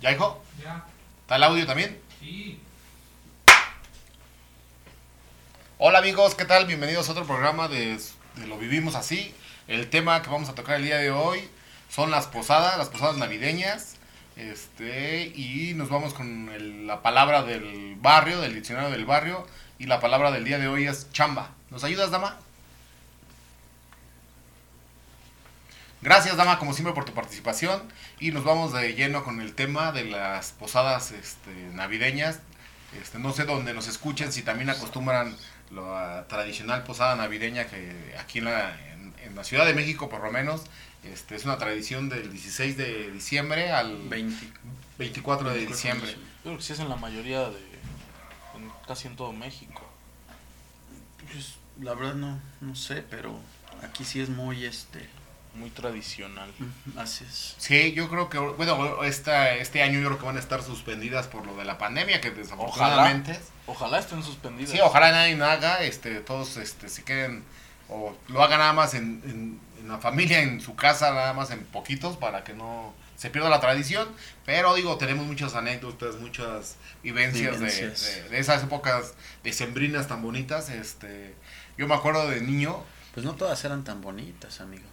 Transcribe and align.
¿Ya, 0.00 0.12
hijo? 0.12 0.42
Ya. 0.62 0.84
¿Está 1.22 1.36
el 1.36 1.42
audio 1.42 1.66
también? 1.66 1.98
Sí. 2.20 2.60
Hola 5.78 5.98
amigos, 5.98 6.34
¿qué 6.34 6.44
tal? 6.44 6.66
Bienvenidos 6.66 7.08
a 7.08 7.12
otro 7.12 7.24
programa 7.26 7.68
de, 7.68 7.98
de 8.36 8.46
Lo 8.46 8.58
Vivimos 8.58 8.94
Así. 8.94 9.34
El 9.66 9.88
tema 9.90 10.22
que 10.22 10.30
vamos 10.30 10.48
a 10.48 10.54
tocar 10.54 10.76
el 10.76 10.84
día 10.84 10.96
de 10.98 11.10
hoy 11.10 11.48
son 11.90 12.10
las 12.10 12.26
posadas, 12.26 12.78
las 12.78 12.88
posadas 12.88 13.16
navideñas. 13.16 13.96
Este, 14.36 15.26
y 15.34 15.74
nos 15.74 15.88
vamos 15.88 16.12
con 16.14 16.48
el- 16.50 16.86
la 16.86 17.02
palabra 17.02 17.42
del 17.42 17.96
barrio, 17.96 18.40
del 18.40 18.54
diccionario 18.54 18.90
del 18.90 19.04
barrio. 19.06 19.46
Y 19.78 19.86
la 19.86 20.00
palabra 20.00 20.30
del 20.30 20.44
día 20.44 20.58
de 20.58 20.68
hoy 20.68 20.86
es 20.86 21.10
chamba. 21.12 21.50
¿Nos 21.70 21.84
ayudas, 21.84 22.10
dama? 22.10 22.38
Gracias, 26.04 26.36
dama, 26.36 26.58
como 26.58 26.74
siempre, 26.74 26.92
por 26.92 27.06
tu 27.06 27.14
participación. 27.14 27.82
Y 28.20 28.30
nos 28.30 28.44
vamos 28.44 28.74
de 28.74 28.92
lleno 28.92 29.24
con 29.24 29.40
el 29.40 29.54
tema 29.54 29.90
de 29.90 30.04
las 30.04 30.52
posadas 30.52 31.12
este, 31.12 31.50
navideñas. 31.72 32.40
Este, 33.00 33.18
no 33.18 33.32
sé 33.32 33.44
dónde 33.46 33.72
nos 33.72 33.88
escuchen, 33.88 34.30
si 34.30 34.42
también 34.42 34.68
acostumbran 34.68 35.34
la 35.70 36.26
tradicional 36.28 36.84
posada 36.84 37.16
navideña 37.16 37.66
que 37.68 38.14
aquí 38.20 38.40
en 38.40 38.44
la, 38.44 38.78
en, 38.92 39.14
en 39.24 39.34
la 39.34 39.44
Ciudad 39.44 39.64
de 39.64 39.72
México, 39.72 40.10
por 40.10 40.22
lo 40.22 40.30
menos, 40.30 40.64
este, 41.04 41.36
es 41.36 41.46
una 41.46 41.56
tradición 41.56 42.10
del 42.10 42.30
16 42.30 42.76
de 42.76 43.10
diciembre 43.10 43.72
al 43.72 43.96
20. 44.08 44.46
24 44.98 45.54
de 45.54 45.66
diciembre. 45.66 46.12
Yo 46.12 46.18
creo 46.42 46.56
que 46.58 46.62
sí 46.62 46.74
es 46.74 46.80
en 46.80 46.90
la 46.90 46.96
mayoría 46.96 47.48
de. 47.48 47.56
en- 48.56 48.70
casi 48.86 49.08
en 49.08 49.16
todo 49.16 49.32
México. 49.32 49.82
Pues, 51.32 51.54
la 51.80 51.94
verdad 51.94 52.14
no, 52.14 52.38
no 52.60 52.76
sé, 52.76 53.02
pero 53.08 53.40
aquí 53.82 54.04
sí 54.04 54.20
es 54.20 54.28
muy 54.28 54.66
este. 54.66 55.08
Muy 55.54 55.70
tradicional. 55.70 56.50
Así 56.96 57.24
es. 57.24 57.54
Sí, 57.58 57.92
yo 57.92 58.08
creo 58.08 58.28
que, 58.28 58.38
bueno, 58.38 59.04
esta, 59.04 59.54
este 59.54 59.82
año 59.82 60.00
yo 60.00 60.06
creo 60.08 60.18
que 60.18 60.26
van 60.26 60.36
a 60.36 60.40
estar 60.40 60.62
suspendidas 60.62 61.28
por 61.28 61.46
lo 61.46 61.56
de 61.56 61.64
la 61.64 61.78
pandemia, 61.78 62.20
que 62.20 62.30
desafortunadamente... 62.30 63.38
Ojalá 63.66 63.98
estén 63.98 64.22
suspendidas. 64.22 64.72
Sí, 64.72 64.80
ojalá 64.82 65.10
nadie 65.12 65.40
haga, 65.42 65.82
este, 65.82 66.20
todos 66.20 66.56
este, 66.56 66.88
se 66.88 67.02
queden 67.04 67.44
o 67.88 68.16
lo 68.28 68.42
hagan 68.42 68.58
nada 68.58 68.72
más 68.72 68.94
en, 68.94 69.22
en- 69.24 69.60
en 69.80 69.88
la 69.88 69.98
familia, 69.98 70.40
en 70.40 70.60
su 70.60 70.74
casa, 70.74 71.12
nada 71.12 71.34
más 71.34 71.50
en 71.50 71.62
poquitos 71.66 72.16
para 72.16 72.42
que 72.42 72.52
no 72.54 72.94
se 73.16 73.28
pierda 73.30 73.48
la 73.50 73.60
tradición. 73.60 74.08
Pero 74.46 74.74
digo, 74.74 74.96
tenemos 74.98 75.24
muchas 75.26 75.54
anécdotas, 75.54 76.16
muchas 76.16 76.76
vivencias, 77.02 77.52
de- 77.60 77.66
Vivencias. 77.66 78.02
De, 78.24 78.28
de 78.30 78.38
esas 78.38 78.62
épocas 78.64 79.14
decembrinas 79.44 80.08
tan 80.08 80.20
bonitas. 80.22 80.68
Este, 80.70 81.34
yo 81.78 81.86
me 81.86 81.94
acuerdo 81.94 82.28
de 82.28 82.40
niño, 82.40 82.82
Pues 83.12 83.24
no 83.24 83.34
todas 83.34 83.62
eran 83.64 83.84
tan 83.84 84.00
bonitas, 84.00 84.60
amigo. 84.60 84.84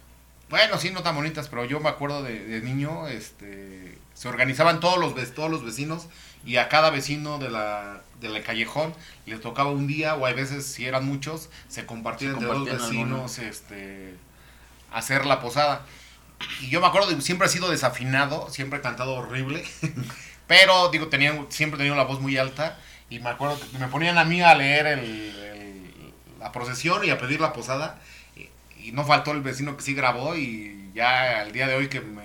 Bueno, 0.52 0.78
sí, 0.78 0.90
no 0.90 1.02
tan 1.02 1.14
bonitas, 1.14 1.48
pero 1.48 1.64
yo 1.64 1.80
me 1.80 1.88
acuerdo 1.88 2.22
de, 2.22 2.44
de 2.44 2.60
niño, 2.60 3.08
este, 3.08 3.96
se 4.12 4.28
organizaban 4.28 4.80
todos 4.80 4.98
los, 4.98 5.14
todos 5.34 5.50
los 5.50 5.64
vecinos 5.64 6.08
y 6.44 6.58
a 6.58 6.68
cada 6.68 6.90
vecino 6.90 7.38
de 7.38 7.48
la, 7.48 8.02
de 8.20 8.28
la 8.28 8.42
callejón 8.42 8.94
le 9.24 9.38
tocaba 9.38 9.70
un 9.70 9.86
día 9.86 10.14
o 10.14 10.26
hay 10.26 10.34
veces, 10.34 10.66
si 10.66 10.84
eran 10.84 11.06
muchos, 11.06 11.48
se 11.68 11.86
compartían 11.86 12.32
Se 12.32 12.36
entre 12.36 12.48
los 12.52 12.68
vecinos, 12.82 13.38
este, 13.38 14.14
hacer 14.92 15.24
la 15.24 15.40
posada. 15.40 15.86
Y 16.60 16.68
yo 16.68 16.82
me 16.82 16.86
acuerdo, 16.86 17.08
de, 17.08 17.20
siempre 17.22 17.46
he 17.46 17.50
sido 17.50 17.70
desafinado, 17.70 18.50
siempre 18.50 18.80
he 18.80 18.82
cantado 18.82 19.14
horrible, 19.14 19.64
pero 20.46 20.90
digo, 20.90 21.08
tenía, 21.08 21.32
siempre 21.48 21.76
he 21.76 21.78
tenido 21.78 21.96
la 21.96 22.04
voz 22.04 22.20
muy 22.20 22.36
alta 22.36 22.78
y 23.08 23.20
me 23.20 23.30
acuerdo 23.30 23.58
que 23.58 23.78
me 23.78 23.88
ponían 23.88 24.18
a 24.18 24.24
mí 24.24 24.42
a 24.42 24.54
leer 24.54 24.86
el- 24.86 25.00
el- 25.38 26.14
la 26.40 26.52
procesión 26.52 27.04
y 27.04 27.10
a 27.10 27.18
pedir 27.18 27.40
la 27.40 27.52
posada 27.54 28.00
y, 28.82 28.92
no 28.92 29.04
faltó 29.04 29.32
el 29.32 29.40
vecino 29.40 29.76
que 29.76 29.82
sí 29.82 29.94
grabó 29.94 30.36
y 30.36 30.90
ya 30.94 31.40
al 31.40 31.52
día 31.52 31.66
de 31.66 31.74
hoy 31.74 31.88
que 31.88 32.00
me 32.00 32.22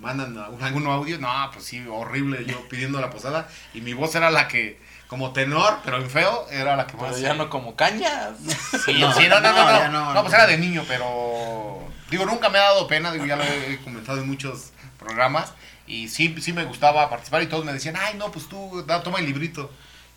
mandan 0.00 0.36
algún, 0.38 0.62
algún 0.62 0.86
audio, 0.86 1.18
no, 1.18 1.28
pues 1.52 1.64
sí, 1.64 1.84
horrible 1.90 2.44
yo 2.46 2.68
pidiendo 2.68 3.00
la 3.00 3.10
posada 3.10 3.48
y 3.74 3.80
mi 3.80 3.92
voz 3.92 4.14
era 4.14 4.30
la 4.30 4.48
que, 4.48 4.80
como 5.06 5.32
tenor, 5.32 5.78
pero 5.84 5.98
en 5.98 6.08
feo, 6.08 6.46
era 6.50 6.76
la 6.76 6.86
que 6.86 6.96
Pero 6.96 7.10
más... 7.10 7.20
ya 7.20 7.34
no 7.34 7.50
como 7.50 7.76
cañas. 7.76 8.36
Sí, 8.84 8.98
No, 9.00 9.12
sí, 9.12 9.28
no, 9.28 9.40
no, 9.40 9.52
no, 9.52 9.64
no, 9.64 9.64
no, 9.64 9.78
ya 9.78 9.88
no, 9.88 10.14
no, 10.14 10.20
pues 10.22 10.32
no. 10.32 10.38
era 10.38 10.46
de 10.46 10.58
niño, 10.58 10.84
pero 10.86 11.80
digo, 12.10 12.24
nunca 12.26 12.48
me 12.48 12.58
ha 12.58 12.62
dado 12.62 12.86
pena, 12.86 13.12
digo, 13.12 13.26
ya 13.26 13.36
lo 13.36 13.44
he 13.44 13.78
comentado 13.84 14.20
en 14.20 14.26
muchos 14.28 14.72
programas 14.98 15.52
y 15.86 16.08
sí, 16.08 16.34
sí 16.40 16.52
me 16.52 16.64
gustaba 16.64 17.10
participar 17.10 17.42
y 17.42 17.46
todos 17.46 17.64
me 17.64 17.72
decían, 17.72 17.96
ay, 17.98 18.14
no, 18.16 18.30
pues 18.30 18.48
tú, 18.48 18.84
da, 18.86 19.02
toma 19.02 19.18
el 19.18 19.26
librito. 19.26 19.70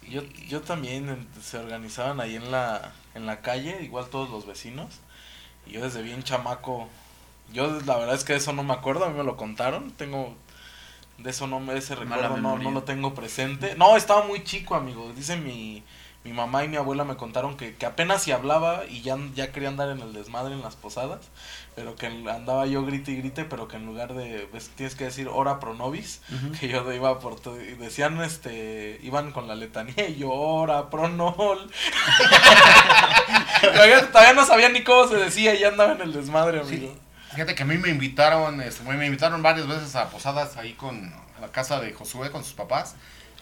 Yo, 0.07 0.21
yo 0.47 0.61
también 0.61 1.27
se 1.41 1.57
organizaban 1.57 2.19
ahí 2.19 2.35
en 2.35 2.51
la, 2.51 2.91
en 3.15 3.25
la 3.25 3.41
calle, 3.41 3.79
igual 3.81 4.07
todos 4.09 4.29
los 4.29 4.45
vecinos. 4.45 4.99
Y 5.65 5.71
yo 5.71 5.81
desde 5.81 6.01
bien 6.01 6.23
chamaco, 6.23 6.87
yo 7.51 7.79
la 7.85 7.97
verdad 7.97 8.15
es 8.15 8.23
que 8.23 8.33
de 8.33 8.39
eso 8.39 8.53
no 8.53 8.63
me 8.63 8.73
acuerdo, 8.73 9.05
a 9.05 9.09
mí 9.09 9.17
me 9.17 9.23
lo 9.23 9.37
contaron, 9.37 9.91
tengo, 9.91 10.35
de 11.17 11.29
eso 11.29 11.47
no 11.47 11.59
me, 11.59 11.77
ese 11.77 11.95
recuerdo 11.95 12.37
no, 12.37 12.57
no 12.57 12.71
lo 12.71 12.83
tengo 12.83 13.13
presente. 13.13 13.75
No, 13.75 13.95
estaba 13.95 14.25
muy 14.25 14.43
chico, 14.43 14.75
amigo, 14.75 15.11
dice 15.15 15.37
mi, 15.37 15.83
mi 16.23 16.31
mamá 16.33 16.63
y 16.63 16.69
mi 16.69 16.77
abuela 16.77 17.03
me 17.03 17.17
contaron 17.17 17.57
que, 17.57 17.75
que 17.75 17.85
apenas 17.85 18.23
si 18.23 18.31
hablaba 18.31 18.85
y 18.89 19.01
ya, 19.01 19.17
ya 19.35 19.51
quería 19.51 19.67
andar 19.69 19.89
en 19.89 19.99
el 19.99 20.13
desmadre 20.13 20.53
en 20.53 20.61
las 20.61 20.75
posadas, 20.77 21.19
pero 21.75 21.95
que 21.95 22.05
andaba 22.07 22.65
yo 22.65 22.85
grite 22.85 23.11
y 23.11 23.17
grite, 23.17 23.43
pero 23.43 23.67
que 23.67 23.75
en 23.75 23.85
lugar 23.85 24.13
de, 24.13 24.47
ves, 24.53 24.69
tienes 24.75 24.95
que 24.95 25.03
decir 25.03 25.27
ora 25.27 25.59
pro 25.59 25.73
nobis, 25.73 26.21
que 26.59 26.69
yo 26.69 26.89
iba 26.93 27.19
por 27.19 27.39
todo, 27.39 27.59
y 27.61 27.73
decían 27.75 28.21
este 28.21 28.99
iban 29.03 29.31
con 29.33 29.47
la 29.49 29.55
letanía 29.55 30.07
y 30.07 30.15
yo 30.15 30.31
ora 30.31 30.89
pronol 30.89 31.69
todavía, 33.61 34.07
todavía 34.11 34.33
no 34.33 34.45
sabía 34.45 34.69
ni 34.69 34.83
cómo 34.83 35.07
se 35.07 35.15
decía 35.17 35.53
y 35.55 35.59
ya 35.59 35.69
andaba 35.69 35.93
en 35.93 36.01
el 36.01 36.13
desmadre 36.13 36.61
amigo. 36.61 36.95
Fíjate 37.31 37.55
que 37.55 37.63
a 37.63 37.65
mí 37.65 37.77
me 37.77 37.89
invitaron, 37.89 38.61
este, 38.61 38.83
me 38.83 39.05
invitaron 39.05 39.41
varias 39.41 39.67
veces 39.67 39.95
a 39.95 40.09
posadas 40.09 40.55
ahí 40.57 40.73
con 40.73 41.11
la 41.41 41.47
casa 41.49 41.79
de 41.79 41.91
Josué 41.93 42.31
con 42.31 42.43
sus 42.43 42.53
papás. 42.53 42.95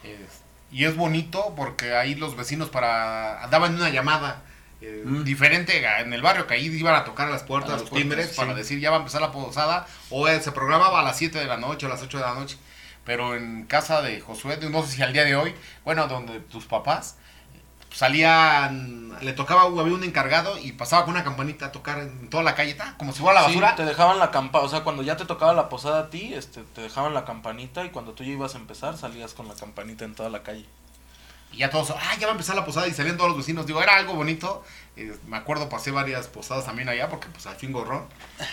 es- 0.04 0.41
y 0.72 0.86
es 0.86 0.96
bonito 0.96 1.54
porque 1.56 1.96
ahí 1.96 2.16
los 2.16 2.36
vecinos 2.36 2.70
para 2.70 3.48
daban 3.52 3.76
una 3.76 3.90
llamada 3.90 4.44
eh, 4.82 5.04
Mm. 5.06 5.24
diferente 5.24 5.86
en 6.00 6.12
el 6.14 6.22
barrio 6.24 6.48
que 6.48 6.56
ahí 6.56 6.66
iban 6.66 6.96
a 6.96 7.04
tocar 7.04 7.30
las 7.30 7.44
puertas, 7.44 7.70
A 7.70 7.74
las 7.74 7.82
los 7.82 7.90
puertas, 7.92 8.02
timbres 8.10 8.30
sí. 8.32 8.36
para 8.36 8.56
decir 8.56 8.80
ya 8.80 8.90
va 8.90 8.96
a 8.96 9.00
empezar 9.00 9.22
la 9.22 9.32
posada 9.32 9.86
o 10.10 10.28
eh, 10.28 10.40
se 10.42 10.52
programaba 10.52 11.02
a 11.02 11.04
las 11.04 11.18
7 11.18 11.38
de 11.38 11.46
la 11.46 11.58
noche 11.58 11.86
o 11.86 11.90
a 11.90 11.94
las 11.94 12.02
8 12.02 12.18
de 12.18 12.24
la 12.24 12.34
noche. 12.34 12.58
Pero 13.06 13.36
en 13.36 13.66
casa 13.66 14.02
de 14.02 14.20
Josué, 14.22 14.58
no 14.72 14.84
sé 14.84 14.92
si 14.94 15.02
al 15.04 15.14
día 15.14 15.24
de 15.24 15.36
hoy, 15.36 15.54
bueno, 15.84 16.08
donde 16.08 16.40
tus 16.40 16.66
papás 16.66 17.16
salían, 17.92 19.12
le 19.22 19.34
tocaba, 19.34 19.64
había 19.64 19.94
un 19.94 20.04
encargado 20.04 20.58
y 20.58 20.72
pasaba 20.72 21.06
con 21.06 21.14
una 21.14 21.24
campanita 21.24 21.68
a 21.68 21.72
tocar 21.72 22.00
en 22.00 22.30
toda 22.30 22.44
la 22.44 22.56
calle, 22.56 22.74
ta, 22.74 22.96
como 22.98 23.12
si 23.14 23.20
fuera 23.22 23.42
la 23.42 23.48
Sí, 23.48 23.56
basura. 23.56 23.76
te 23.76 23.86
dejaban 23.86 24.18
la 24.20 24.32
campa 24.32 24.60
o 24.60 24.70
sea 24.70 24.84
cuando 24.84 25.04
ya 25.04 25.18
te 25.18 25.26
tocaba 25.26 25.54
la 25.54 25.70
posada 25.70 26.00
a 26.02 26.10
ti 26.10 26.34
este 26.34 26.64
te 26.64 26.82
dejaban 26.82 27.14
la 27.14 27.26
campanita 27.26 27.84
y 27.86 27.90
cuando 27.90 28.14
tú 28.14 28.24
ya 28.24 28.32
ibas 28.32 28.56
a 28.56 28.58
empezar 28.60 28.98
salías 28.98 29.34
con 29.34 29.48
la 29.48 29.56
campanita 29.56 30.06
en 30.06 30.16
toda 30.16 30.30
la 30.30 30.42
calle 30.44 30.66
Y 31.54 31.58
ya 31.58 31.70
todos, 31.70 31.92
ah, 31.92 32.16
ya 32.18 32.28
va 32.28 32.32
a 32.34 32.38
empezar 32.38 32.56
la 32.56 32.64
posada 32.66 32.88
y 32.88 32.94
salían 32.94 33.18
todos 33.18 33.30
los 33.32 33.38
vecinos. 33.38 33.66
Digo, 33.66 33.82
era 33.84 33.96
algo 33.98 34.14
bonito. 34.14 34.64
Eh, 34.96 35.14
me 35.28 35.36
acuerdo, 35.36 35.68
pasé 35.68 35.92
varias 35.92 36.28
posadas 36.28 36.64
también 36.66 36.88
allá 36.88 37.10
porque 37.10 37.28
pues 37.28 37.46
al 37.46 37.58
fin 37.58 37.74
gorrón. 37.74 38.06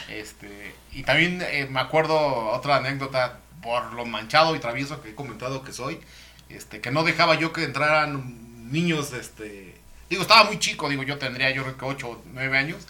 Este, 0.09 0.75
y 0.93 1.05
también 1.05 1.41
eh, 1.43 1.69
me 1.71 1.79
acuerdo 1.79 2.17
otra 2.51 2.77
anécdota 2.79 3.39
por 3.63 3.93
lo 3.95 4.05
manchado 4.05 4.57
y 4.57 4.59
travieso 4.59 5.01
que 5.01 5.11
he 5.11 5.15
comentado 5.15 5.63
que 5.63 5.73
soy. 5.73 6.01
Este, 6.49 6.81
que 6.81 6.91
no 6.91 7.05
dejaba 7.05 7.37
yo 7.37 7.53
que 7.53 7.63
entraran 7.63 8.48
niños, 8.71 9.13
este, 9.13 9.75
digo, 10.11 10.23
estaba 10.23 10.45
muy 10.45 10.59
chico, 10.59 10.89
digo, 10.89 11.03
yo 11.03 11.19
tendría 11.19 11.51
yo 11.51 11.63
creo 11.63 11.77
que 11.79 11.85
8 11.85 12.09
o 12.09 12.23
9 12.33 12.57
años. 12.59 12.87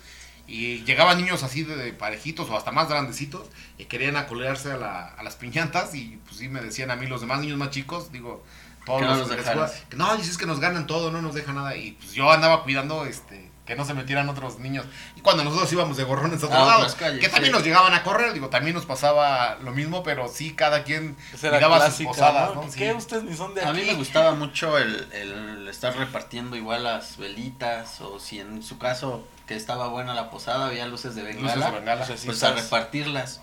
Y 0.50 0.82
llegaban 0.84 1.18
niños 1.18 1.42
así 1.42 1.62
de, 1.62 1.76
de 1.76 1.92
parejitos 1.92 2.48
o 2.48 2.56
hasta 2.56 2.72
más 2.72 2.88
grandecitos 2.88 3.46
y 3.76 3.84
querían 3.84 4.16
acolearse 4.16 4.72
a, 4.72 4.78
la- 4.78 5.06
a 5.08 5.22
las 5.22 5.36
piñatas 5.36 5.94
y 5.94 6.18
pues 6.24 6.38
sí 6.38 6.48
me 6.48 6.62
decían 6.62 6.90
a 6.90 6.96
mí 6.96 7.06
los 7.06 7.20
demás 7.20 7.40
niños 7.40 7.58
más 7.58 7.68
chicos, 7.70 8.10
digo, 8.12 8.42
todos 8.86 9.00
Que 9.00 9.04
no 9.06 9.10
los 9.10 9.18
los 9.20 9.28
de 9.28 9.36
la 9.36 9.42
escuela, 9.42 9.72
que 9.90 9.96
no, 9.98 10.16
dices 10.16 10.38
que 10.38 10.46
nos 10.46 10.58
ganan 10.58 10.86
todo, 10.86 11.10
no 11.12 11.20
nos 11.20 11.34
deja 11.34 11.52
nada. 11.52 11.76
Y 11.76 11.92
pues 11.92 12.12
yo 12.12 12.30
andaba 12.32 12.62
cuidando 12.62 13.04
este 13.04 13.50
que 13.68 13.76
no 13.76 13.84
se 13.84 13.92
metieran 13.92 14.30
otros 14.30 14.58
niños. 14.58 14.86
Y 15.14 15.20
cuando 15.20 15.44
nosotros 15.44 15.70
íbamos 15.70 15.98
de 15.98 16.04
gorrones 16.04 16.42
a 16.42 16.46
otro 16.46 16.58
A 16.58 16.66
lado, 16.66 16.96
calles, 16.96 17.20
que 17.20 17.28
también 17.28 17.52
sí. 17.52 17.58
nos 17.58 17.62
llegaban 17.62 17.92
a 17.92 18.02
correr, 18.02 18.32
digo, 18.32 18.48
también 18.48 18.74
nos 18.74 18.86
pasaba 18.86 19.58
lo 19.62 19.72
mismo, 19.72 20.02
pero 20.02 20.26
sí 20.26 20.54
cada 20.54 20.84
quien 20.84 21.19
miraba 21.43 21.90
sus 21.90 22.06
posadas, 22.06 22.54
¿no? 22.54 22.62
¿no? 22.62 22.72
Sí. 22.72 22.78
¿qué 22.78 22.94
ustedes 22.94 23.25
ni 23.25 23.37
son 23.37 23.54
de 23.54 23.60
aquí 23.60 23.69
A 23.69 23.72
mí 23.75 23.82
me 23.84 23.93
gustaba 23.93 24.34
mucho 24.34 24.78
el, 24.78 25.12
el 25.12 25.69
estar 25.69 25.94
repartiendo 25.94 26.56
igual 26.56 26.84
las 26.84 27.19
velitas 27.19 28.00
o 28.00 28.19
si 28.19 28.40
en 28.40 28.62
su 28.62 28.78
caso 28.78 29.22
que 29.46 29.54
estaba 29.54 29.88
buena 29.88 30.14
la 30.14 30.31
posada 30.31 30.69
había 30.69 30.87
luces 30.87 31.14
de 31.14 31.25
Luces 31.25 31.43
bengala, 31.43 31.66
de 31.66 31.78
bengala. 31.78 32.06
Pues 32.06 32.43
a 32.43 32.52
repartirlas. 32.54 33.43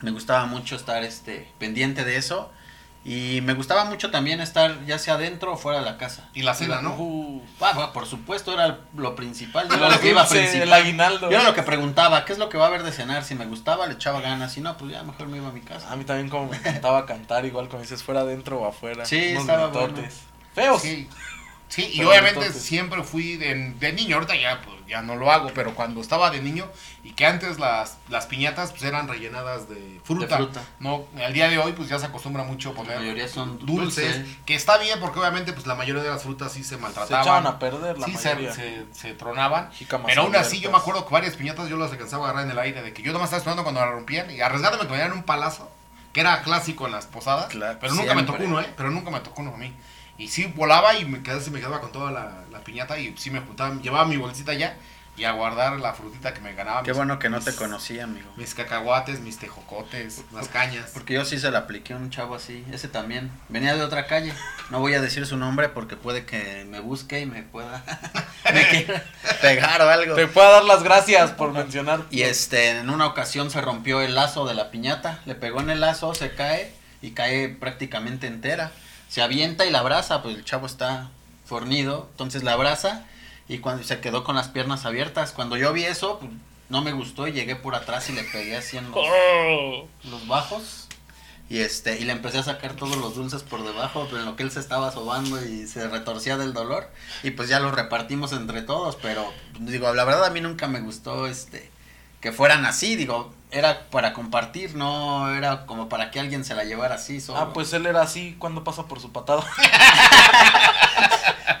Me 0.00 0.12
gustaba 0.12 0.46
mucho 0.46 0.76
estar 0.76 1.02
este 1.02 1.52
pendiente 1.58 2.04
de 2.04 2.18
eso 2.18 2.52
y 3.08 3.40
me 3.42 3.54
gustaba 3.54 3.84
mucho 3.84 4.10
también 4.10 4.40
estar 4.40 4.84
ya 4.84 4.98
sea 4.98 5.16
dentro 5.16 5.52
o 5.52 5.56
fuera 5.56 5.78
de 5.78 5.84
la 5.84 5.96
casa. 5.96 6.28
Y 6.34 6.42
la 6.42 6.54
cena, 6.54 6.80
¿no? 6.82 6.94
Uh, 6.96 7.42
Ah, 7.60 7.72
bueno, 7.74 7.92
por 7.92 8.06
supuesto 8.06 8.52
era 8.52 8.80
lo 8.96 9.14
principal, 9.14 9.68
yo 9.68 9.76
Era 9.76 9.86
era 9.86 9.94
lo 9.96 10.00
que 10.02 10.10
iba 10.10 10.22
dulce, 10.22 10.38
principal. 10.40 10.62
el 10.68 10.72
aguinaldo. 10.72 11.30
Yo 11.30 11.36
era 11.36 11.44
lo 11.44 11.54
que 11.54 11.62
preguntaba, 11.62 12.24
¿qué 12.24 12.32
es 12.32 12.38
lo 12.38 12.48
que 12.48 12.58
va 12.58 12.64
a 12.64 12.68
haber 12.68 12.82
de 12.82 12.92
cenar? 12.92 13.22
Si 13.24 13.34
me 13.34 13.46
gustaba, 13.46 13.86
le 13.86 13.94
echaba 13.94 14.20
ganas. 14.20 14.52
Si 14.52 14.60
no, 14.60 14.76
pues 14.76 14.90
ya 14.92 15.02
mejor 15.04 15.28
me 15.28 15.36
iba 15.38 15.48
a 15.48 15.52
mi 15.52 15.60
casa. 15.60 15.90
A 15.92 15.96
mí 15.96 16.04
también 16.04 16.28
como 16.28 16.46
me 16.50 16.56
encantaba 16.56 17.06
cantar, 17.06 17.44
igual 17.46 17.68
como 17.68 17.82
dices, 17.82 18.02
fuera 18.02 18.20
adentro 18.22 18.58
o 18.60 18.66
afuera. 18.66 19.04
Sí, 19.04 19.28
unos 19.32 19.42
estaba 19.42 19.68
gritotes. 19.68 20.20
Feos. 20.54 20.82
Sí. 20.82 21.08
Sí, 21.68 21.90
y 21.92 22.04
obviamente 22.04 22.38
entonces- 22.40 22.62
siempre 22.62 23.02
fui 23.02 23.36
de, 23.36 23.72
de 23.72 23.92
niño, 23.92 24.14
ahorita 24.16 24.36
ya, 24.36 24.62
pues, 24.62 24.76
ya 24.86 25.02
no 25.02 25.16
lo 25.16 25.32
hago, 25.32 25.50
pero 25.52 25.74
cuando 25.74 26.00
estaba 26.00 26.30
de 26.30 26.40
niño 26.40 26.64
y 27.02 27.10
que 27.10 27.26
antes 27.26 27.58
las, 27.58 27.98
las 28.08 28.26
piñatas 28.26 28.70
pues 28.70 28.84
eran 28.84 29.08
rellenadas 29.08 29.68
de 29.68 30.00
fruta. 30.04 30.26
De 30.38 30.44
fruta. 30.44 30.62
No, 30.78 31.06
al 31.20 31.32
día 31.32 31.48
de 31.48 31.58
hoy 31.58 31.72
pues 31.72 31.88
ya 31.88 31.98
se 31.98 32.06
acostumbra 32.06 32.44
mucho 32.44 32.68
La 32.70 32.74
poner 32.76 32.98
mayoría 32.98 33.26
son 33.26 33.58
dulces, 33.66 34.16
dulces. 34.18 34.36
que 34.46 34.54
está 34.54 34.78
bien 34.78 35.00
porque 35.00 35.18
obviamente 35.18 35.52
pues 35.52 35.66
la 35.66 35.74
mayoría 35.74 36.04
de 36.04 36.08
las 36.10 36.22
frutas 36.22 36.52
sí 36.52 36.62
se 36.62 36.76
Se 36.76 36.78
maltrataban. 36.78 37.22
echaban 37.24 37.46
a 37.48 37.58
perder 37.58 37.98
la 37.98 38.06
sí, 38.06 38.14
se, 38.14 38.28
mayoría. 38.34 38.52
se, 38.54 38.86
se 38.92 39.14
tronaban. 39.14 39.70
Pero 40.06 40.22
aún 40.22 40.36
así 40.36 40.60
yo 40.60 40.70
me 40.70 40.76
acuerdo 40.78 41.04
que 41.04 41.12
varias 41.12 41.34
piñatas 41.34 41.68
yo 41.68 41.76
las 41.76 41.90
alcanzaba 41.90 42.26
a 42.26 42.30
agarrar 42.30 42.46
en 42.46 42.52
el 42.52 42.58
aire, 42.60 42.82
de 42.82 42.92
que 42.92 43.02
yo 43.02 43.12
nomás 43.12 43.26
estaba 43.26 43.38
esperando 43.38 43.64
cuando 43.64 43.80
la 43.80 43.90
rompían 43.90 44.30
y 44.30 44.40
arriesgándome 44.40 44.84
que 44.84 44.90
me 44.90 44.96
dieran 44.98 45.12
un 45.16 45.24
palazo, 45.24 45.68
que 46.12 46.20
era 46.20 46.42
clásico 46.42 46.86
en 46.86 46.92
las 46.92 47.06
posadas, 47.06 47.46
Claro, 47.46 47.76
pero 47.80 47.92
nunca 47.94 48.14
me 48.14 48.22
tocó 48.22 48.44
uno, 48.44 48.60
¿eh? 48.60 48.72
Pero 48.76 48.90
nunca 48.92 49.10
me 49.10 49.18
tocó 49.18 49.42
uno 49.42 49.52
a 49.54 49.56
mí. 49.56 49.74
Y 50.18 50.28
sí 50.28 50.46
volaba 50.54 50.94
y 50.98 51.04
me 51.04 51.22
quedaba, 51.22 51.40
se 51.42 51.50
me 51.50 51.58
quedaba 51.58 51.80
con 51.80 51.92
toda 51.92 52.10
la, 52.10 52.44
la 52.50 52.60
piñata 52.60 52.98
y 52.98 53.14
sí 53.16 53.30
me 53.30 53.40
juntaba, 53.40 53.74
llevaba 53.82 54.06
mi 54.06 54.16
bolsita 54.16 54.54
ya 54.54 54.76
y 55.18 55.24
a 55.24 55.32
guardar 55.32 55.78
la 55.80 55.94
frutita 55.94 56.34
que 56.34 56.40
me 56.42 56.52
ganaba. 56.54 56.82
Qué 56.82 56.90
mis- 56.90 56.96
bueno 56.98 57.18
que 57.18 57.30
no 57.30 57.40
te 57.40 57.54
conocí, 57.54 57.98
amigo. 58.00 58.26
Mis 58.36 58.54
cacahuates, 58.54 59.20
mis 59.20 59.38
tejocotes, 59.38 60.22
las 60.34 60.48
cañas. 60.48 60.90
Porque 60.92 61.14
yo 61.14 61.24
sí 61.24 61.38
se 61.38 61.50
la 61.50 61.60
apliqué 61.60 61.94
a 61.94 61.96
un 61.96 62.10
chavo 62.10 62.34
así. 62.34 62.62
Ese 62.70 62.88
también. 62.88 63.30
Venía 63.48 63.74
de 63.74 63.82
otra 63.82 64.06
calle. 64.06 64.32
No 64.68 64.80
voy 64.80 64.92
a 64.92 65.00
decir 65.00 65.24
su 65.26 65.38
nombre 65.38 65.70
porque 65.70 65.96
puede 65.96 66.26
que 66.26 66.66
me 66.68 66.80
busque 66.80 67.20
y 67.20 67.26
me 67.26 67.42
pueda. 67.42 67.82
me 68.52 68.68
quiera 68.68 69.02
pegar 69.40 69.80
o 69.80 69.88
algo. 69.88 70.14
Te 70.16 70.26
puedo 70.26 70.50
dar 70.52 70.64
las 70.64 70.82
gracias 70.82 71.30
por 71.30 71.52
mencionar. 71.52 72.02
Y 72.10 72.22
este, 72.22 72.70
en 72.70 72.90
una 72.90 73.06
ocasión 73.06 73.50
se 73.50 73.62
rompió 73.62 74.02
el 74.02 74.14
lazo 74.14 74.46
de 74.46 74.52
la 74.54 74.70
piñata. 74.70 75.20
Le 75.24 75.34
pegó 75.34 75.60
en 75.62 75.70
el 75.70 75.80
lazo, 75.80 76.14
se 76.14 76.34
cae 76.34 76.72
y 77.00 77.12
cae 77.12 77.48
prácticamente 77.48 78.26
entera. 78.26 78.70
Se 79.16 79.22
avienta 79.22 79.64
y 79.64 79.70
la 79.70 79.78
abraza, 79.78 80.20
pues 80.20 80.36
el 80.36 80.44
chavo 80.44 80.66
está 80.66 81.08
fornido. 81.46 82.06
Entonces 82.10 82.42
la 82.42 82.52
abraza 82.52 83.06
y 83.48 83.60
cuando 83.60 83.82
se 83.82 83.98
quedó 84.00 84.24
con 84.24 84.36
las 84.36 84.48
piernas 84.48 84.84
abiertas. 84.84 85.32
Cuando 85.32 85.56
yo 85.56 85.72
vi 85.72 85.84
eso, 85.84 86.18
pues, 86.18 86.30
no 86.68 86.82
me 86.82 86.92
gustó 86.92 87.26
y 87.26 87.32
llegué 87.32 87.56
por 87.56 87.74
atrás 87.74 88.10
y 88.10 88.12
le 88.12 88.24
pegué 88.24 88.58
así 88.58 88.76
en 88.76 88.90
los, 88.90 88.94
Oh. 88.94 89.88
los 90.10 90.28
bajos. 90.28 90.88
Y 91.48 91.60
este, 91.60 91.98
y 91.98 92.04
le 92.04 92.12
empecé 92.12 92.40
a 92.40 92.42
sacar 92.42 92.74
todos 92.74 92.98
los 92.98 93.14
dulces 93.14 93.42
por 93.42 93.64
debajo, 93.64 94.06
pero 94.10 94.18
en 94.20 94.26
lo 94.26 94.36
que 94.36 94.42
él 94.42 94.50
se 94.50 94.60
estaba 94.60 94.92
sobando 94.92 95.42
y 95.42 95.66
se 95.66 95.88
retorcía 95.88 96.36
del 96.36 96.52
dolor. 96.52 96.90
Y 97.22 97.30
pues 97.30 97.48
ya 97.48 97.58
los 97.58 97.74
repartimos 97.74 98.32
entre 98.34 98.60
todos, 98.60 98.96
pero 98.96 99.32
digo, 99.60 99.94
la 99.94 100.04
verdad 100.04 100.26
a 100.26 100.30
mí 100.30 100.42
nunca 100.42 100.68
me 100.68 100.80
gustó 100.80 101.26
este 101.26 101.70
que 102.26 102.32
fueran 102.32 102.66
así, 102.66 102.96
digo, 102.96 103.32
era 103.52 103.88
para 103.88 104.12
compartir, 104.12 104.74
no 104.74 105.32
era 105.32 105.64
como 105.64 105.88
para 105.88 106.10
que 106.10 106.18
alguien 106.18 106.44
se 106.44 106.56
la 106.56 106.64
llevara 106.64 106.96
así 106.96 107.20
solo. 107.20 107.38
Ah, 107.38 107.52
pues 107.52 107.72
él 107.72 107.86
era 107.86 108.02
así 108.02 108.34
cuando 108.40 108.64
pasa 108.64 108.88
por 108.88 108.98
su 108.98 109.12
patada. 109.12 109.44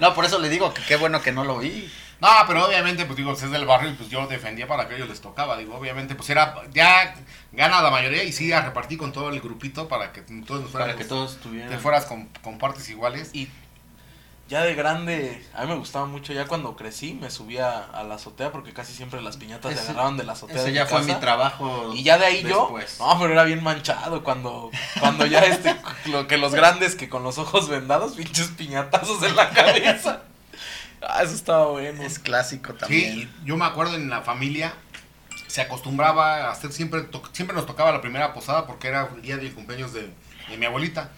No, 0.00 0.12
por 0.12 0.26
eso 0.26 0.38
le 0.40 0.50
digo 0.50 0.74
que 0.74 0.82
qué 0.82 0.96
bueno 0.96 1.22
que 1.22 1.32
no 1.32 1.42
lo 1.44 1.58
vi. 1.58 1.90
No, 2.20 2.28
pero 2.46 2.66
obviamente, 2.66 3.06
pues 3.06 3.16
digo, 3.16 3.34
si 3.34 3.46
es 3.46 3.50
del 3.50 3.64
barrio, 3.64 3.94
pues 3.96 4.10
yo 4.10 4.26
defendía 4.26 4.66
para 4.66 4.86
que 4.86 4.94
a 4.94 4.96
ellos 4.96 5.08
les 5.08 5.22
tocaba. 5.22 5.56
Digo, 5.56 5.74
obviamente, 5.74 6.14
pues 6.14 6.28
era, 6.28 6.54
ya 6.74 7.14
gana 7.52 7.80
la 7.80 7.90
mayoría 7.90 8.22
y 8.24 8.32
sí 8.32 8.52
a 8.52 8.60
repartir 8.60 8.98
con 8.98 9.12
todo 9.12 9.30
el 9.30 9.40
grupito 9.40 9.88
para 9.88 10.12
que 10.12 10.20
todos 10.20 10.60
nos 10.62 10.70
fuéramos, 10.70 10.94
Para 10.94 10.96
que 10.96 11.04
todos 11.08 11.38
tuvieran. 11.38 11.70
te 11.70 11.78
fueras 11.78 12.04
con, 12.04 12.26
con 12.42 12.58
partes 12.58 12.90
iguales. 12.90 13.30
Y 13.32 13.48
ya 14.48 14.62
de 14.62 14.74
grande, 14.76 15.44
a 15.54 15.62
mí 15.62 15.68
me 15.68 15.74
gustaba 15.76 16.06
mucho. 16.06 16.32
Ya 16.32 16.46
cuando 16.46 16.76
crecí, 16.76 17.14
me 17.14 17.30
subía 17.30 17.78
a 17.80 18.04
la 18.04 18.14
azotea 18.14 18.52
porque 18.52 18.72
casi 18.72 18.92
siempre 18.92 19.20
las 19.20 19.36
piñatas 19.36 19.74
se 19.74 19.80
agarraban 19.80 20.16
de 20.16 20.22
la 20.24 20.32
azotea. 20.34 20.56
Ese 20.56 20.66
de 20.66 20.72
ya 20.74 20.84
mi 20.84 20.90
fue 20.90 20.98
casa. 21.00 21.14
mi 21.14 21.20
trabajo. 21.20 21.92
Y 21.94 22.02
ya 22.04 22.16
de 22.18 22.26
ahí 22.26 22.42
después. 22.44 22.98
yo, 22.98 23.06
no, 23.06 23.18
pero 23.20 23.32
era 23.32 23.42
bien 23.44 23.62
manchado 23.62 24.22
cuando, 24.22 24.70
cuando 25.00 25.26
ya 25.26 25.40
este, 25.40 25.74
lo 26.06 26.28
que 26.28 26.36
los 26.36 26.52
grandes 26.54 26.94
que 26.94 27.08
con 27.08 27.22
los 27.24 27.38
ojos 27.38 27.68
vendados, 27.68 28.12
pinches 28.12 28.48
piñatazos 28.48 29.22
en 29.24 29.34
la 29.34 29.50
cabeza. 29.54 30.22
Ah, 31.02 31.22
eso 31.22 31.34
estaba 31.34 31.66
bueno. 31.66 32.02
Es 32.02 32.18
clásico 32.18 32.72
Sí, 32.72 32.78
también. 32.78 33.18
y 33.18 33.46
yo 33.46 33.56
me 33.56 33.64
acuerdo 33.64 33.94
en 33.96 34.08
la 34.10 34.22
familia, 34.22 34.72
se 35.48 35.60
acostumbraba 35.60 36.46
a 36.46 36.50
hacer 36.52 36.72
siempre, 36.72 37.02
to- 37.02 37.22
siempre 37.32 37.54
nos 37.56 37.66
tocaba 37.66 37.90
la 37.92 38.00
primera 38.00 38.32
posada 38.32 38.66
porque 38.66 38.88
era 38.88 39.08
el 39.14 39.22
día 39.22 39.36
del 39.36 39.52
cumpleaños 39.54 39.92
de, 39.92 40.10
de 40.48 40.56
mi 40.56 40.66
abuelita. 40.66 41.10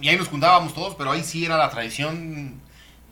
Y 0.00 0.08
ahí 0.08 0.16
nos 0.16 0.28
juntábamos 0.28 0.72
todos, 0.74 0.94
pero 0.94 1.10
ahí 1.12 1.22
sí 1.22 1.44
era 1.44 1.58
la 1.58 1.68
tradición 1.68 2.60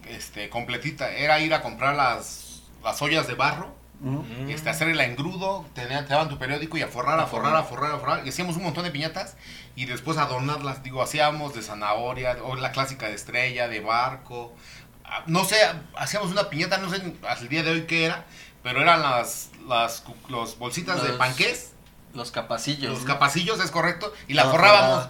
este, 0.09 0.49
completita. 0.49 1.11
Era 1.11 1.39
ir 1.41 1.53
a 1.55 1.63
comprar 1.63 1.95
las, 1.95 2.63
las 2.83 3.01
ollas 3.03 3.27
de 3.27 3.35
barro. 3.35 3.77
Mm. 4.01 4.49
este, 4.51 4.71
hacer 4.71 4.87
el 4.89 5.01
engrudo, 5.01 5.67
tenía- 5.75 6.05
te 6.07 6.11
daban 6.15 6.29
tu 6.29 6.39
periódico 6.39 6.77
y 6.77 6.83
a 6.83 6.87
forrar, 6.87 7.19
a 7.19 7.27
forrar, 7.27 7.57
a 7.57 7.65
forrar, 7.65 7.93
a 7.93 7.99
forrar. 7.99 8.25
Y 8.25 8.29
hacíamos 8.29 8.57
un 8.57 8.63
montón 8.63 8.85
de 8.85 8.93
piñatas 8.93 9.37
y 9.75 9.87
después 9.87 10.19
adornarlas. 10.19 10.85
Digo, 10.85 11.03
hacíamos 11.03 11.53
de 11.55 11.63
zanahoria, 11.63 12.37
o 12.45 12.55
la 12.55 12.71
clásica 12.71 13.07
de 13.09 13.15
estrella, 13.15 13.67
de 13.67 13.81
barco. 13.81 14.55
Ah, 15.05 15.25
No 15.27 15.45
sé, 15.45 15.57
hacíamos 15.97 16.31
una 16.31 16.49
piñata, 16.49 16.79
no 16.79 16.91
sé 16.91 17.03
hasta 17.29 17.43
el 17.43 17.49
día 17.49 17.65
de 17.65 17.73
hoy 17.73 17.83
qué 17.87 18.05
era, 18.05 18.25
pero 18.63 18.83
eran 18.83 19.03
las, 19.03 19.51
las 19.67 20.05
los 20.29 20.59
bolsitas 20.61 21.03
de 21.03 21.15
panqués, 21.15 21.73
Los 22.15 22.31
capacillos. 22.31 22.91
los 22.93 23.01
¿no? 23.01 23.07
capacillos, 23.07 23.59
es 23.59 23.73
correcto, 23.73 24.13
y 24.29 24.35
la 24.35 24.45
forrábamos. 24.45 25.09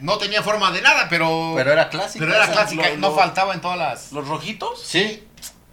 No 0.00 0.18
tenía 0.18 0.42
forma 0.42 0.70
de 0.72 0.80
nada, 0.82 1.08
pero, 1.08 1.52
Pero 1.56 1.72
era 1.72 1.88
clásico. 1.88 2.24
pero 2.24 2.34
era 2.34 2.50
clásica, 2.50 2.88
lo- 2.90 2.96
no 2.96 3.08
lo- 3.10 3.16
faltaba 3.16 3.54
en 3.54 3.60
todas 3.60 3.78
las... 3.78 4.12
¿Los 4.12 4.26
rojitos? 4.28 4.82
Sí, 4.82 5.26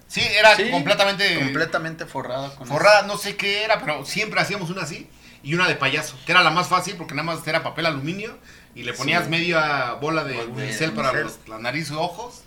Sí, 0.10 0.22
era 0.22 0.56
Sí, 0.56 0.72
completamente... 0.72 1.36
completamente 1.38 2.06
forrada 2.06 2.56
con 2.56 2.66
Forrada, 2.66 3.02
no 3.04 3.18
sé 3.18 3.36
qué 3.36 3.64
era, 3.66 3.80
pero 3.82 4.06
siempre 4.06 4.40
hacíamos 4.40 4.70
una 4.70 4.84
así 4.84 5.10
y 5.44 5.54
una 5.54 5.68
de 5.68 5.76
payaso, 5.76 6.16
que 6.26 6.32
era 6.32 6.42
la 6.44 6.50
más 6.50 6.68
fácil 6.70 6.96
porque 6.96 7.14
nada 7.14 7.26
más 7.36 7.46
era 7.46 7.62
papel 7.62 7.86
aluminio 7.88 8.38
y 8.74 8.84
le 8.84 8.94
ponías 8.94 9.26
Sí. 9.26 9.30
media 9.30 9.94
bola 9.96 10.24
de 10.24 10.34
De 10.36 10.46
unicel 10.46 10.94
para 10.94 11.12
los- 11.12 11.40
la 11.48 11.60
nariz 11.60 11.90
y 11.92 11.94
ojos 11.94 12.42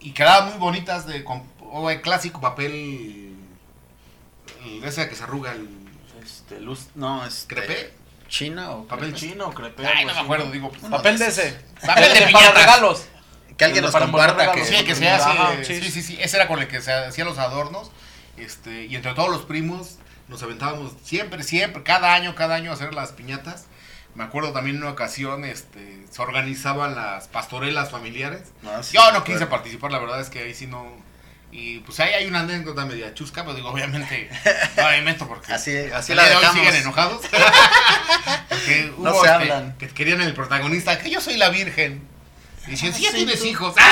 y 0.00 0.12
quedaban 0.12 0.48
muy 0.50 0.58
bonitas 0.58 1.06
de 1.06 1.22
con- 1.22 1.44
o 1.60 1.90
el 1.90 2.00
clásico 2.02 2.40
papel 2.40 3.36
el- 4.64 4.84
ese 4.84 5.08
que 5.08 5.14
se 5.14 5.22
arruga 5.22 5.52
el 5.52 5.68
Este, 6.24 6.60
luz, 6.60 6.88
no, 6.96 7.24
este, 7.24 7.54
crepé, 7.54 7.92
China 8.28 8.70
o 8.72 8.86
Papel. 8.86 9.14
Chino, 9.14 9.50
crepe. 9.52 9.86
ay 9.86 10.04
no 10.04 10.14
me 10.14 10.20
acuerdo, 10.20 10.50
digo, 10.50 10.70
pues, 10.70 10.82
Papel 10.90 11.18
de 11.18 11.26
ese. 11.28 11.58
papel 11.84 12.12
de 12.12 12.20
para 12.20 12.26
piñatas. 12.26 12.54
regalos. 12.54 13.06
Que 13.56 13.64
alguien 13.64 13.82
nos 13.84 13.92
Para 13.92 14.06
comparta 14.06 14.52
que. 14.52 14.64
Sí, 14.64 14.84
que 14.84 14.94
se 14.94 15.08
hace, 15.08 15.64
sí, 15.64 15.80
sí. 15.80 15.90
sí, 15.90 16.02
sí, 16.02 16.18
ese 16.20 16.36
era 16.36 16.46
con 16.46 16.58
el 16.60 16.68
que 16.68 16.82
se 16.82 16.92
hacían 16.92 17.26
los 17.26 17.38
adornos, 17.38 17.90
este, 18.36 18.84
y 18.86 18.96
entre 18.96 19.14
todos 19.14 19.30
los 19.30 19.42
primos 19.46 19.96
nos 20.28 20.42
aventábamos 20.42 20.92
siempre, 21.04 21.42
siempre, 21.42 21.82
cada 21.82 22.12
año, 22.14 22.34
cada 22.34 22.56
año 22.56 22.70
a 22.70 22.74
hacer 22.74 22.92
las 22.94 23.12
piñatas. 23.12 23.66
Me 24.14 24.24
acuerdo 24.24 24.52
también 24.52 24.76
en 24.76 24.82
una 24.82 24.92
ocasión, 24.92 25.44
este, 25.44 26.04
se 26.10 26.22
organizaban 26.22 26.94
las 26.94 27.28
pastorelas 27.28 27.90
familiares. 27.90 28.42
Sí, 28.82 28.96
Yo 28.96 29.12
no 29.12 29.24
quise 29.24 29.46
participar, 29.46 29.90
la 29.92 29.98
verdad 29.98 30.20
es 30.20 30.28
que 30.30 30.40
ahí 30.40 30.54
sí 30.54 30.66
no. 30.66 30.86
Y 31.52 31.78
pues 31.80 31.98
ahí 32.00 32.12
hay 32.12 32.26
una 32.26 32.40
anécdota 32.40 32.84
media 32.84 33.14
chusca, 33.14 33.42
pero 33.42 33.54
digo, 33.54 33.70
obviamente, 33.70 34.28
no 34.76 34.88
me 34.90 35.02
meto 35.02 35.26
porque. 35.26 35.52
Así, 35.52 35.76
así 35.76 36.14
la 36.14 36.24
de 36.28 36.36
hoy 36.36 36.44
siguen 36.52 36.74
enojados. 36.76 37.22
Porque 38.48 38.92
No 38.98 39.10
hubo, 39.10 39.20
se 39.24 39.30
este, 39.30 39.52
hablan. 39.52 39.76
Que 39.78 39.88
querían 39.88 40.20
el 40.20 40.32
protagonista, 40.34 40.98
que 40.98 41.10
yo 41.10 41.20
soy 41.20 41.36
la 41.36 41.50
virgen. 41.50 42.06
Y 42.66 42.70
dicen, 42.72 42.92
sí, 42.92 43.02
ya 43.02 43.10
sí, 43.10 43.16
tienes 43.18 43.38
tú. 43.40 43.46
hijos. 43.46 43.74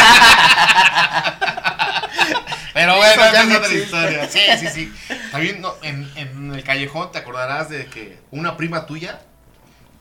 Pero 2.72 2.96
bueno, 2.96 3.24
es 3.24 3.56
otra 3.56 3.72
historia. 3.72 4.28
Sí, 4.28 4.40
sí, 4.58 4.68
sí. 4.68 4.92
También 5.30 5.60
no, 5.60 5.74
en, 5.82 6.10
en 6.16 6.52
el 6.54 6.64
callejón 6.64 7.12
te 7.12 7.18
acordarás 7.18 7.68
de 7.68 7.86
que 7.86 8.18
una 8.32 8.56
prima 8.56 8.86
tuya 8.86 9.20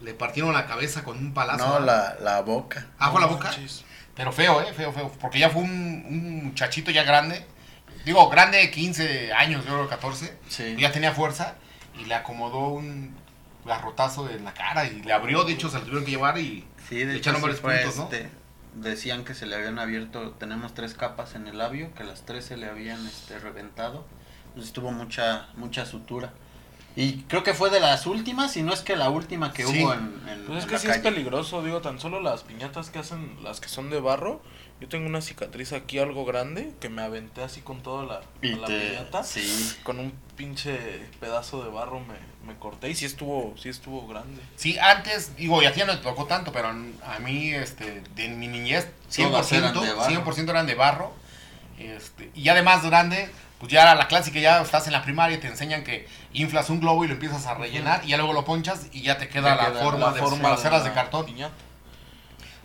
le 0.02 0.14
partieron 0.14 0.54
la 0.54 0.66
cabeza 0.66 1.04
con 1.04 1.18
un 1.18 1.34
palazo. 1.34 1.68
No, 1.68 1.80
la, 1.80 2.16
la 2.22 2.42
boca. 2.42 2.88
Ah, 3.00 3.12
fue 3.12 3.22
la 3.22 3.28
boca. 3.28 3.50
manches. 3.50 3.84
Pero 4.16 4.32
feo, 4.32 4.62
¿eh? 4.62 4.74
Feo, 4.74 4.92
feo. 4.92 5.12
Porque 5.20 5.40
ya 5.40 5.50
fue 5.50 5.64
un, 5.64 6.06
un 6.08 6.46
muchachito 6.46 6.92
ya 6.92 7.04
grande. 7.04 7.46
Digo, 8.06 8.30
grande 8.30 8.58
de 8.58 8.70
15 8.72 9.34
años, 9.34 9.66
yo 9.66 9.72
creo 9.72 9.90
14. 9.90 10.38
Sí. 10.50 10.76
Ya 10.78 10.92
tenía 10.92 11.14
fuerza 11.14 11.56
y 12.00 12.06
le 12.06 12.16
acomodó 12.16 12.68
un 12.70 13.16
garrotazo 13.66 14.30
en 14.30 14.44
la 14.44 14.54
cara 14.54 14.86
y 14.86 15.02
le 15.02 15.14
abrió. 15.14 15.44
De 15.44 15.54
hecho, 15.54 15.70
se 15.70 15.78
lo 15.78 15.84
tuvieron 15.84 16.06
que 16.06 16.12
llevar 16.12 16.38
y 16.38 16.66
Sí, 16.90 16.98
de 16.98 17.06
le 17.06 17.16
echaron 17.18 17.42
varios 17.42 17.62
puntos, 17.62 17.96
¿no? 17.96 18.04
este, 18.04 18.30
decían 18.76 19.24
que 19.24 19.34
se 19.34 19.46
le 19.46 19.56
habían 19.56 19.80
abierto, 19.80 20.32
tenemos 20.32 20.74
tres 20.74 20.94
capas 20.94 21.36
en 21.36 21.48
el 21.48 21.58
labio, 21.58 21.94
que 21.96 22.04
las 22.04 22.26
tres 22.26 22.46
se 22.46 22.58
le 22.58 22.68
habían 22.68 23.06
este, 23.08 23.40
reventado. 23.40 24.06
Entonces 24.50 24.74
tuvo 24.74 24.92
mucha, 24.92 25.48
mucha 25.56 25.86
sutura. 25.86 26.34
Y 26.96 27.24
creo 27.24 27.44
que 27.44 27.54
fue 27.56 27.70
de 27.72 27.80
las 27.80 28.06
últimas, 28.06 28.52
si 28.52 28.62
no 28.62 28.72
es 28.74 28.82
que 28.82 28.96
la 28.96 29.10
última 29.10 29.52
que 29.52 29.66
Sí. 29.66 29.84
hubo 29.84 29.94
en, 29.94 30.22
en- 30.30 30.44
Pues 30.46 30.60
es 30.60 30.64
en 30.66 30.70
que 30.70 30.76
la 30.76 30.80
sí 30.80 30.88
es 30.90 30.98
peligroso, 31.00 31.64
digo, 31.64 31.82
tan 31.82 32.00
solo 32.00 32.20
las 32.22 32.44
piñatas 32.44 32.90
que 32.92 33.00
hacen, 33.00 33.38
las 33.44 33.60
que 33.60 33.68
son 33.70 33.90
de 33.90 34.00
barro. 34.00 34.42
Yo 34.80 34.90
tengo 34.90 35.08
una 35.08 35.22
cicatriz 35.22 35.72
aquí 35.72 35.98
algo 36.00 36.26
grande 36.26 36.72
que 36.82 36.90
me 36.90 37.02
aventé 37.02 37.42
así 37.42 37.62
con 37.62 37.82
toda 37.82 38.04
la, 38.06 38.22
Y 38.42 38.56
la 38.56 38.68
te- 38.68 38.80
piñata. 38.90 39.24
sí. 39.24 39.76
Con 39.84 39.98
un 40.00 40.12
pinche 40.36 40.78
pedazo 41.20 41.64
de 41.64 41.70
barro 41.70 42.00
me, 42.02 42.16
me 42.52 42.60
corté 42.60 42.90
y 42.90 42.96
sí 42.96 43.06
estuvo, 43.06 43.56
sí 43.58 43.70
estuvo 43.70 44.06
grande. 44.08 44.42
Sí, 44.56 44.78
antes, 44.78 45.36
digo, 45.38 45.62
y 45.64 45.66
a 45.66 45.74
ti 45.74 45.80
ya 45.80 45.86
no 45.86 45.96
te 45.98 46.04
tocó 46.04 46.26
tanto, 46.26 46.52
pero 46.52 46.68
a 46.68 47.20
mí, 47.20 47.54
este, 47.54 48.02
de 48.16 48.28
mi 48.30 48.48
niñez, 48.48 48.88
100%, 49.10 49.30
Todas 49.30 49.52
eran 49.54 49.74
de 49.74 49.94
barro. 49.94 50.12
100% 50.12 50.50
eran 50.50 50.68
de 50.68 50.76
barro. 50.76 51.14
Este, 51.80 52.30
y 52.36 52.44
ya 52.44 52.54
de 52.54 52.62
más 52.62 52.84
grande, 52.86 53.30
pues 53.64 53.72
ya 53.72 53.84
era 53.84 53.96
la 53.96 54.10
clásica, 54.10 54.40
ya 54.42 54.62
estás 54.62 54.88
en 54.88 54.92
la 54.94 55.02
primaria 55.04 55.38
y 55.38 55.40
te 55.40 55.48
enseñan 55.48 55.86
que 55.86 56.06
inflas 56.34 56.70
un 56.70 56.82
globo 56.82 57.06
y 57.06 57.08
lo 57.08 57.14
empiezas 57.14 57.46
a 57.46 57.54
rellenar 57.54 58.02
y 58.04 58.10
ya 58.10 58.18
luego 58.18 58.34
lo 58.34 58.44
ponchas 58.44 58.88
y 58.92 59.04
ya 59.04 59.18
te 59.18 59.30
queda, 59.30 59.56
Te 59.58 59.64
la, 59.64 59.70
queda 59.72 59.82
forma 59.84 60.06
la 60.08 60.12
de, 60.12 60.20
forma 60.20 60.42
para 60.42 60.56
hacerlas 60.56 60.84
de 60.84 60.92
cartón. 60.92 61.26
piñata. 61.26 61.54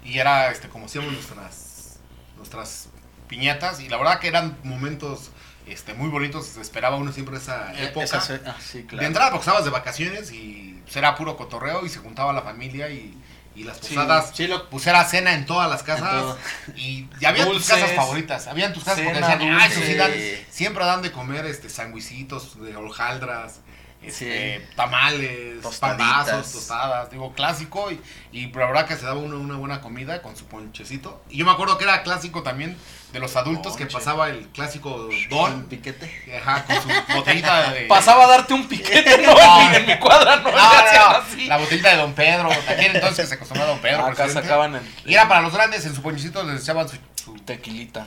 Y 0.05 0.19
era 0.19 0.51
este 0.51 0.69
como 0.69 0.87
hacíamos 0.87 1.13
nuestras 1.13 2.01
nuestras 2.37 2.89
piñatas 3.29 3.79
y 3.79 3.89
la 3.89 3.97
verdad 3.97 4.19
que 4.19 4.27
eran 4.27 4.59
momentos 4.65 5.31
este, 5.69 5.95
muy 5.95 6.09
bonitos, 6.09 6.47
se 6.47 6.61
esperaba 6.61 6.97
uno 6.97 7.13
siempre 7.13 7.37
esa 7.37 7.73
Eh, 7.75 7.85
época. 7.85 8.05
esa 8.05 8.41
ah, 8.47 8.57
sí, 8.59 8.83
claro. 8.83 9.01
De 9.03 9.07
entrada 9.07 9.31
porque 9.31 9.43
estabas 9.43 9.65
de 9.65 9.71
vacaciones 9.71 10.33
y 10.33 10.81
pues, 10.83 10.97
era 10.97 11.15
puro 11.15 11.37
cotorreo 11.37 11.87
y 11.87 11.91
se 11.91 12.01
juntaba 12.01 12.33
la 12.33 12.43
familia 12.43 12.89
y, 12.91 13.17
y 13.61 13.65
las 13.65 13.79
posadas, 13.79 14.31
sí, 14.35 14.47
lo- 14.47 14.69
pues 14.71 14.87
era 14.87 15.05
cena 15.05 15.33
en 15.35 15.47
todas 15.47 15.69
las 15.69 15.83
casas. 15.83 16.37
Y, 16.77 17.09
y 17.21 17.25
había 17.25 17.45
tus 17.47 17.67
casas 17.67 17.91
favoritas, 17.97 18.47
habían 18.47 18.73
tus 18.73 18.85
casas 18.85 19.01
porque 19.05 19.15
cena, 19.21 19.29
decían, 19.37 19.53
ah, 19.61 19.67
eso 19.67 19.81
sí 19.81 19.95
dulces. 19.95 19.99
dan- 19.99 20.47
siempre 20.51 20.85
dan 20.85 21.03
de 21.03 21.13
comer 21.13 21.47
este 21.47 21.69
sanguicitos 21.69 22.61
de 22.63 22.77
hojaldras, 22.77 23.61
este, 24.03 24.67
tamales, 24.77 25.61
Tostaditas. 25.61 26.07
pandazos, 26.27 26.53
tostadas, 26.53 27.11
digo, 27.11 27.33
clásico 27.33 27.91
y, 27.91 28.01
y 28.33 28.47
la 28.53 28.67
verdad 28.67 28.87
que 28.87 28.97
se 28.97 29.05
daba 29.05 29.19
uno 29.19 29.39
una 29.39 29.57
buena 29.57 29.81
comida 29.81 30.23
con 30.23 30.37
su 30.37 30.47
ponchecito. 30.47 31.23
Y 31.31 31.39
yo 31.39 31.45
me 31.45 31.51
acuerdo 31.53 31.79
que 31.79 31.85
era 31.85 32.03
clásico 32.03 32.43
también 32.43 32.77
de 33.13 33.21
los 33.21 33.37
adultos 33.37 33.77
que 33.77 33.87
pasaba 33.87 34.29
el 34.29 34.49
clásico 34.49 34.95
Un 35.07 35.29
don, 35.31 35.63
piquete. 35.65 36.11
ajá, 36.41 36.65
con 36.65 36.77
su 36.83 36.89
botellita 37.15 37.73
de... 37.73 37.87
Pasaba 37.87 38.25
a 38.25 38.29
darte 38.29 38.55
un 38.55 38.69
piquete, 38.69 39.19
no, 39.27 39.35
No. 39.35 39.75
en 39.75 39.87
mi 39.87 39.99
cuadra 39.99 40.37
no, 40.37 40.51
No, 40.51 40.57
no, 40.57 41.07
así. 41.17 41.47
la 41.47 41.57
botellita 41.57 41.91
de 41.91 41.97
Don 41.97 42.13
Pedro, 42.13 42.51
aquel 42.53 42.95
entonces 42.97 43.25
que 43.25 43.27
se 43.29 43.35
acostumbraba 43.35 43.71
a 43.71 43.75
Don 43.75 43.83
Pedro. 43.83 44.05
Acá 44.07 44.29
sacaban 44.29 44.75
el, 44.77 44.83
Y 45.07 45.15
era 45.15 45.27
para 45.29 45.41
los 45.41 45.53
grandes, 45.53 45.85
en 45.87 45.95
su 45.95 46.03
ponchecito 46.03 46.43
les 46.45 46.63
echaban 46.63 46.89
su... 46.89 46.97
su- 47.17 47.35
tequilita. 47.45 48.07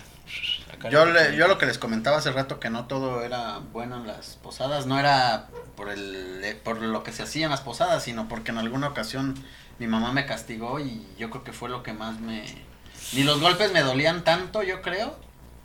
Yo, 0.90 1.06
le- 1.06 1.36
yo 1.36 1.48
lo 1.48 1.58
que 1.58 1.66
les 1.66 1.78
comentaba 1.78 2.18
hace 2.18 2.32
rato 2.32 2.60
que 2.60 2.70
no 2.70 2.86
todo 2.86 3.24
era 3.24 3.60
bueno 3.72 3.98
en 3.98 4.08
las 4.08 4.38
posadas, 4.42 4.86
no 4.86 5.00
era 5.00 5.48
por 5.76 5.90
el 5.90 6.60
por 6.64 6.82
lo 6.82 7.04
que 7.04 7.12
se 7.12 7.24
hacía 7.24 7.46
en 7.46 7.52
las 7.52 7.62
posadas, 7.62 8.04
sino 8.04 8.28
porque 8.28 8.52
en 8.52 8.58
alguna 8.58 8.88
ocasión 8.88 9.36
mi 9.80 9.88
mamá 9.88 10.12
me 10.12 10.26
castigó 10.26 10.80
y 10.80 11.06
yo 11.18 11.30
creo 11.30 11.44
que 11.44 11.54
fue 11.54 11.70
lo 11.70 11.84
que 11.84 11.94
más 11.94 12.20
me 12.20 12.44
ni 13.14 13.24
los 13.24 13.42
golpes 13.42 13.72
me 13.74 13.82
dolían 13.82 14.24
tanto, 14.24 14.64
yo 14.64 14.82
creo, 14.82 15.18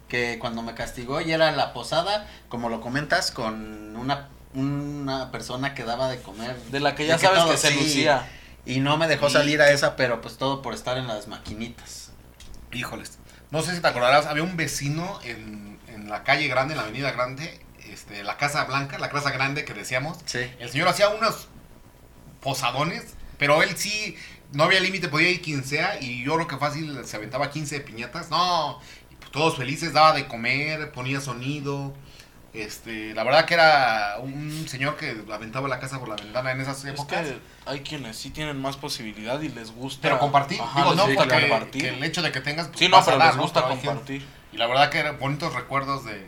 que 0.09 0.39
cuando 0.39 0.63
me 0.63 0.75
castigó 0.75 1.21
y 1.21 1.33
era 1.33 1.53
la 1.53 1.73
posada, 1.73 2.27
como 2.49 2.69
lo 2.69 2.81
comentas, 2.81 3.31
con 3.31 3.97
una 3.97 4.29
una 4.55 5.31
persona 5.33 5.75
que 5.75 5.85
daba 5.85 6.09
de 6.09 6.21
comer 6.23 6.57
De 6.71 6.81
la 6.81 6.95
que 6.95 7.07
ya 7.07 7.19
sabes 7.19 7.45
que 7.45 7.57
se 7.59 7.69
sí, 7.69 7.75
lucía. 7.79 8.27
y 8.65 8.81
no 8.81 8.97
me 8.97 9.07
dejó 9.07 9.29
salir 9.29 9.61
a 9.61 9.71
esa, 9.71 9.97
pero 9.97 10.21
pues 10.23 10.39
todo 10.39 10.63
por 10.63 10.73
estar 10.73 10.97
en 10.97 11.07
las 11.09 11.29
maquinitas. 11.29 12.11
Híjoles. 12.73 13.19
No 13.51 13.63
sé 13.63 13.75
si 13.75 13.81
te 13.81 13.89
acordarás, 13.89 14.27
había 14.27 14.43
un 14.43 14.57
vecino 14.57 15.21
en, 15.25 15.79
en 15.89 16.09
la 16.09 16.25
calle 16.25 16.49
grande, 16.49 16.75
en 16.75 16.79
la 16.79 16.85
avenida 16.85 17.13
grande, 17.13 17.61
este, 17.91 18.25
la 18.25 18.37
Casa 18.37 18.65
Blanca, 18.65 18.99
la 18.99 19.09
Casa 19.09 19.31
Grande 19.31 19.65
que 19.65 19.75
decíamos. 19.75 20.19
Sí. 20.27 20.41
El 20.59 20.69
señor 20.71 20.89
hacía 20.89 21.09
unos 21.09 21.49
posadones, 22.41 23.15
pero 23.39 23.63
él 23.63 23.77
sí, 23.77 24.17
no 24.53 24.65
había 24.65 24.81
límite, 24.81 25.09
podía 25.09 25.31
ir 25.31 25.43
quien 25.43 25.65
sea, 25.65 26.01
y 26.01 26.25
yo 26.25 26.35
creo 26.35 26.47
que 26.47 26.57
fácil 26.57 27.05
se 27.05 27.17
aventaba 27.17 27.51
15 27.51 27.81
piñatas. 27.81 28.31
No, 28.31 28.81
y 29.11 29.17
pues 29.17 29.31
todos 29.31 29.57
felices, 29.57 29.93
daba 29.93 30.13
de 30.13 30.27
comer, 30.27 30.93
ponía 30.93 31.21
sonido. 31.21 31.95
Este, 32.57 33.13
la 33.15 33.23
verdad 33.23 33.45
que 33.45 33.55
era 33.55 34.17
un 34.21 34.67
señor 34.69 34.97
que 34.97 35.15
aventaba 35.33 35.69
la 35.69 35.79
casa 35.79 35.99
por 35.99 36.09
la 36.09 36.17
ventana 36.17 36.53
en 36.53 36.61
esas 36.61 36.79
Es 36.85 36.95
épocas. 36.95 37.27
que 37.27 37.39
hay 37.67 37.81
quienes 37.81 38.17
sí 38.17 38.31
tienen 38.31 38.61
más 38.61 38.77
posibilidad 38.77 39.41
y 39.43 39.49
les 39.51 39.73
gusta. 39.73 40.01
pero 40.03 40.19
compartir, 40.19 40.61
Ajá, 40.61 40.81
digo, 40.81 40.95
les 40.95 40.97
no, 41.07 41.15
porque 41.15 41.41
compartir. 41.49 41.83
que 41.83 41.89
el 41.91 42.03
hecho 42.05 42.23
de 42.23 42.33
que 42.33 42.41
tengas... 42.41 42.69
pues, 42.69 42.79
Sí, 42.79 42.89
no, 42.89 43.05
pero 43.05 43.19
dar, 43.19 43.29
les 43.29 43.37
gusta 43.37 43.63
compartir. 43.69 44.27
Y 44.53 44.57
la 44.57 44.67
verdad 44.67 44.89
que 44.91 44.99
eran 44.99 45.19
bonitos 45.19 45.53
recuerdos 45.55 46.05
de, 46.07 46.27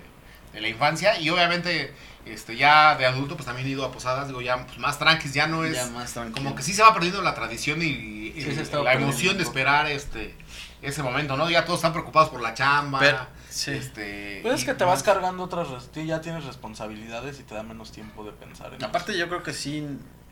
de 0.52 0.60
la 0.60 0.68
infancia. 0.68 1.18
Y 1.18 1.30
obviamente, 1.30 1.94
este 2.32 2.56
ya 2.56 2.96
de 2.96 3.06
adulto, 3.06 3.36
pues 3.36 3.46
también 3.46 3.66
he 3.66 3.70
ido 3.70 3.84
a 3.84 3.92
posadas, 3.92 4.28
digo, 4.28 4.40
ya 4.40 4.64
pues, 4.66 4.78
más 4.78 4.98
tranquis, 4.98 5.34
ya 5.34 5.46
no 5.46 5.64
es... 5.64 5.74
Ya 5.74 5.86
más 5.86 6.14
como 6.32 6.54
que 6.54 6.62
sí 6.62 6.72
se 6.72 6.82
va 6.82 6.92
perdiendo 6.94 7.22
la 7.22 7.34
tradición 7.34 7.82
y, 7.82 8.18
Sí, 8.38 8.54
la 8.84 8.92
emoción 8.92 9.36
de 9.36 9.42
esperar 9.42 9.86
este 9.86 10.34
ese 10.82 11.02
momento, 11.02 11.36
¿no? 11.36 11.50
Ya 11.50 11.64
todos 11.64 11.78
están 11.78 11.92
preocupados 11.92 12.28
por 12.28 12.40
la 12.40 12.54
chamba. 12.54 12.98
Pero- 13.00 13.26
sí. 13.50 13.72
este, 13.72 14.40
Pues 14.42 14.60
es 14.60 14.64
que 14.64 14.74
te 14.74 14.84
vas 14.84 15.02
cargando 15.02 15.42
otras, 15.42 15.68
tú 15.92 16.00
ya 16.00 16.20
tienes 16.20 16.44
responsabilidades 16.44 17.40
y 17.40 17.42
te 17.42 17.54
da 17.54 17.62
menos 17.62 17.92
tiempo 17.92 18.24
de 18.24 18.32
pensar 18.32 18.74
en 18.74 18.84
Aparte 18.84 19.16
yo 19.16 19.28
creo 19.28 19.42
que 19.42 19.52
sí, 19.52 19.86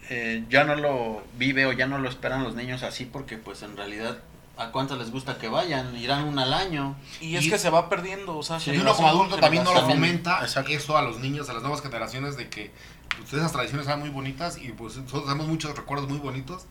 eh, 0.08 0.44
ya 0.48 0.64
no 0.64 0.76
lo 0.76 1.22
vive 1.36 1.66
o 1.66 1.72
ya 1.72 1.86
no 1.86 1.98
lo 1.98 2.08
esperan 2.08 2.44
los 2.44 2.54
niños 2.54 2.82
así 2.82 3.04
porque 3.04 3.38
pues 3.38 3.62
en 3.62 3.76
realidad 3.76 4.18
a 4.56 4.72
cuántos 4.72 4.96
les 4.98 5.10
gusta 5.10 5.36
que 5.38 5.48
vayan, 5.48 5.94
irán 5.96 6.24
una 6.24 6.44
al 6.44 6.54
año. 6.54 6.96
Y 7.20 7.36
es 7.36 7.44
y- 7.44 7.50
que 7.50 7.58
se 7.58 7.68
va 7.70 7.88
perdiendo, 7.88 8.36
o 8.38 8.42
sea, 8.42 8.58
Sí, 8.60 8.70
Y 8.72 8.78
uno 8.78 8.94
como 8.94 9.08
adulto 9.08 9.36
también 9.36 9.64
no 9.64 9.74
lo 9.74 9.82
fomenta 9.86 10.40
Exacto. 10.42 10.70
eso 10.70 10.96
a 10.96 11.02
los 11.02 11.18
niños, 11.20 11.48
a 11.50 11.52
las 11.52 11.62
nuevas 11.62 11.82
generaciones, 11.82 12.36
de 12.36 12.48
que 12.48 12.70
pues, 13.18 13.32
esas 13.34 13.52
tradiciones 13.52 13.86
eran 13.86 14.00
muy 14.00 14.10
bonitas 14.10 14.56
y 14.58 14.68
pues 14.72 14.96
nosotros 14.96 15.24
tenemos 15.24 15.46
muchos 15.48 15.76
recuerdos 15.76 16.08
muy 16.08 16.18
bonitos 16.18 16.64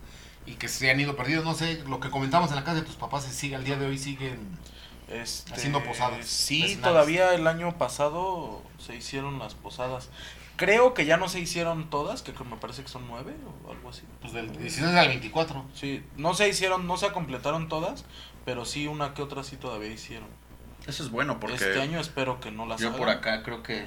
y 0.47 0.53
que 0.55 0.67
se 0.67 0.89
han 0.91 0.99
ido 0.99 1.15
perdidos. 1.15 1.43
No 1.45 1.53
sé, 1.53 1.83
lo 1.87 1.99
que 1.99 2.09
comentamos 2.09 2.49
en 2.49 2.55
la 2.55 2.63
casa 2.63 2.75
de 2.75 2.81
tus 2.83 2.95
papás, 2.95 3.23
si 3.25 3.31
sigue 3.33 3.55
al 3.55 3.63
día 3.63 3.77
de 3.77 3.85
hoy, 3.85 3.97
siguen... 3.97 4.57
Este, 5.07 5.53
Haciendo 5.53 5.83
posadas 5.83 6.25
Sí, 6.25 6.63
vecinales. 6.63 6.83
todavía 6.89 7.33
el 7.35 7.45
año 7.45 7.77
pasado 7.77 8.63
se 8.83 8.95
hicieron 8.95 9.37
las 9.37 9.53
posadas. 9.53 10.09
Creo 10.57 10.93
que 10.93 11.05
ya 11.05 11.17
no 11.17 11.27
se 11.27 11.39
hicieron 11.39 11.89
todas, 11.89 12.21
que 12.21 12.31
me 12.43 12.55
parece 12.57 12.81
que 12.83 12.87
son 12.87 13.07
nueve 13.07 13.33
o 13.65 13.71
algo 13.71 13.89
así. 13.89 14.03
Pues 14.21 14.33
del 14.33 14.51
16 14.57 14.85
al 14.95 15.07
24. 15.09 15.65
Sí, 15.73 16.03
no 16.15 16.33
se 16.33 16.47
hicieron, 16.47 16.87
no 16.87 16.97
se 16.97 17.11
completaron 17.11 17.67
todas, 17.67 18.05
pero 18.45 18.63
sí 18.65 18.87
una 18.87 19.13
que 19.13 19.21
otra 19.21 19.43
sí 19.43 19.57
todavía 19.57 19.89
hicieron. 19.89 20.29
Eso 20.87 21.03
es 21.03 21.09
bueno 21.11 21.39
porque 21.39 21.55
Este 21.55 21.81
año 21.81 21.99
espero 21.99 22.39
que 22.39 22.51
no 22.51 22.65
las 22.65 22.79
yo 22.79 22.87
hagan. 22.89 22.99
por 22.99 23.09
acá 23.09 23.43
creo 23.43 23.63
que 23.63 23.85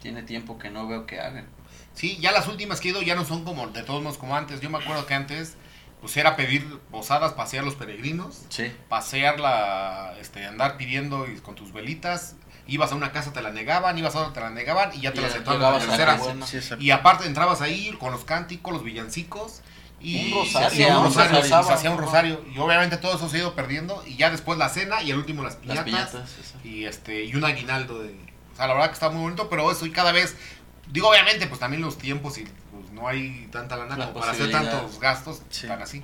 tiene 0.00 0.22
tiempo 0.22 0.58
que 0.58 0.70
no 0.70 0.88
veo 0.88 1.06
que 1.06 1.20
hagan. 1.20 1.46
Sí, 1.94 2.16
ya 2.20 2.32
las 2.32 2.48
últimas 2.48 2.80
que 2.80 2.88
he 2.88 2.90
ido 2.90 3.02
ya 3.02 3.14
no 3.14 3.24
son 3.24 3.44
como 3.44 3.66
de 3.68 3.82
todos 3.82 4.02
modos 4.02 4.18
como 4.18 4.34
antes. 4.36 4.60
Yo 4.60 4.70
me 4.70 4.78
acuerdo 4.78 5.06
que 5.06 5.14
antes 5.14 5.56
pues 6.00 6.16
era 6.18 6.36
pedir 6.36 6.78
posadas, 6.90 7.32
pasear 7.32 7.64
los 7.64 7.74
peregrinos, 7.74 8.44
Sí. 8.50 8.70
pasearla, 8.88 10.14
este, 10.20 10.44
andar 10.46 10.76
pidiendo 10.76 11.26
y 11.30 11.36
con 11.38 11.54
tus 11.54 11.72
velitas. 11.72 12.36
Ibas 12.66 12.90
a 12.92 12.94
una 12.96 13.12
casa, 13.12 13.32
te 13.32 13.42
la 13.42 13.50
negaban, 13.50 13.96
ibas 13.96 14.14
a 14.16 14.20
otra, 14.20 14.32
te 14.32 14.40
la 14.40 14.50
negaban 14.50 14.90
y 14.94 15.02
ya 15.02 15.12
te 15.12 15.18
Y 15.18 15.22
la 15.22 15.28
ya 15.28 15.34
aceptaban 15.34 15.80
en 15.80 15.88
la 15.88 15.96
llegabas 15.96 16.22
a 16.22 16.34
la 16.34 16.34
buena. 16.34 16.46
Y 16.82 16.90
aparte 16.90 17.26
entrabas 17.26 17.60
ahí 17.60 17.94
con 17.98 18.12
los 18.12 18.24
cánticos, 18.24 18.72
los 18.72 18.82
villancicos. 18.82 19.60
Y 20.00 20.32
Un 20.32 20.40
rosario, 20.40 20.68
se 20.68 20.74
hacía 20.74 20.98
un 20.98 21.04
rosario, 21.04 21.42
se 21.42 21.72
hacía 21.72 21.90
un 21.90 21.98
rosario. 21.98 22.44
Y 22.54 22.58
obviamente 22.58 22.96
todo 22.98 23.16
eso 23.16 23.28
se 23.28 23.36
ha 23.36 23.40
ido 23.40 23.54
perdiendo. 23.54 24.02
Y 24.06 24.16
ya 24.16 24.30
después 24.30 24.58
la 24.58 24.68
cena 24.68 25.02
y 25.02 25.10
el 25.10 25.18
último 25.18 25.42
las 25.42 25.56
piñatas. 25.56 26.12
Las 26.14 26.24
y 26.64 26.84
este 26.84 27.24
y 27.24 27.34
un 27.34 27.44
aguinaldo 27.44 28.00
de 28.02 28.10
o 28.52 28.56
sea 28.56 28.66
la 28.66 28.74
verdad 28.74 28.88
que 28.88 28.94
está 28.94 29.10
muy 29.10 29.20
bonito 29.22 29.48
pero 29.48 29.70
eso 29.70 29.86
y 29.86 29.90
cada 29.92 30.12
vez 30.12 30.34
digo 30.90 31.08
obviamente 31.10 31.46
pues 31.46 31.60
también 31.60 31.82
los 31.82 31.96
tiempos 31.98 32.38
y 32.38 32.44
pues 32.72 32.90
no 32.90 33.06
hay 33.06 33.48
tanta 33.52 33.76
lana 33.76 33.96
La 33.96 34.06
como 34.06 34.20
para 34.20 34.32
hacer 34.32 34.50
tantos 34.50 34.98
gastos 34.98 35.42
Sí. 35.50 35.66
tan 35.68 35.80
así 35.82 36.02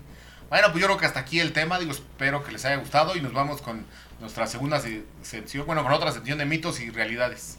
bueno 0.51 0.69
pues 0.71 0.81
yo 0.81 0.87
creo 0.87 0.99
que 0.99 1.07
hasta 1.07 1.21
aquí 1.21 1.41
el 1.41 1.53
tema 1.53 1.79
digo 1.79 1.91
espero 1.93 2.45
que 2.45 2.53
les 2.53 2.65
haya 2.65 2.77
gustado 2.77 3.17
y 3.17 3.21
nos 3.21 3.33
vamos 3.33 3.63
con 3.63 3.85
nuestra 4.23 4.47
segunda 4.47 4.81
se- 4.81 5.05
sección 5.21 5.67
bueno 5.67 5.83
con 5.83 5.93
otra 5.93 6.11
sección 6.13 6.39
de 6.39 6.47
mitos 6.47 6.81
y 6.81 6.89
realidades 6.91 7.59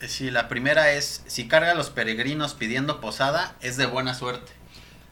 Eh, 0.00 0.08
Sí, 0.08 0.30
la 0.30 0.48
primera 0.48 0.90
es 0.92 1.22
si 1.28 1.46
carga 1.48 1.70
a 1.72 1.74
los 1.74 1.90
peregrinos 1.90 2.54
pidiendo 2.54 3.00
posada 3.00 3.54
es 3.60 3.76
de 3.76 3.86
buena 3.86 4.14
suerte. 4.14 4.50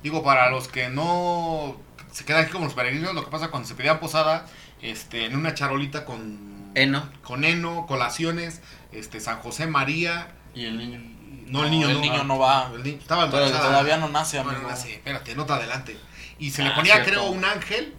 digo 0.03 0.25
para 0.25 0.51
los 0.51 0.67
que 0.69 0.89
no 0.89 1.77
se 2.13 2.25
quedan 2.25 2.43
aquí 2.43 2.53
como 2.53 2.65
los 2.65 2.75
peregrinos 2.75 3.15
lo 3.15 3.25
que 3.25 3.31
pasa 3.31 3.49
cuando 3.49 3.69
se 3.69 3.75
pedían 3.75 4.01
posada 4.01 4.47
este 4.83 5.25
en 5.27 5.37
una 5.37 5.55
charolita 5.55 6.05
con 6.05 6.73
Eno 6.75 7.09
con 7.23 7.45
heno 7.45 7.87
colaciones 7.87 8.61
este 8.93 9.21
San 9.21 9.39
José 9.41 9.67
María 9.67 10.29
y 10.55 10.65
el 10.67 10.77
niño. 10.79 11.01
no 11.49 11.65
el 11.65 11.71
niño 11.71 11.89
el 11.89 11.95
no, 11.97 12.01
niño 12.01 12.25
no 12.25 12.39
va. 12.39 12.71
el 12.75 12.83
niño 12.83 12.99
estaba 13.01 13.27
Todavía, 13.27 13.47
embarazada. 13.49 13.71
todavía 13.71 13.97
no 13.99 14.09
nace, 14.09 14.39
amigo. 14.39 14.61
No 14.69 14.75
sé, 14.77 14.95
espérate, 14.95 15.35
nota 15.35 15.57
adelante. 15.57 15.97
Y 16.39 16.51
se 16.51 16.63
le 16.63 16.71
Ah, 16.71 16.75
ponía, 16.75 16.95
cierto. 16.95 17.11
creo, 17.11 17.25
un 17.31 17.45
ángel, 17.45 17.95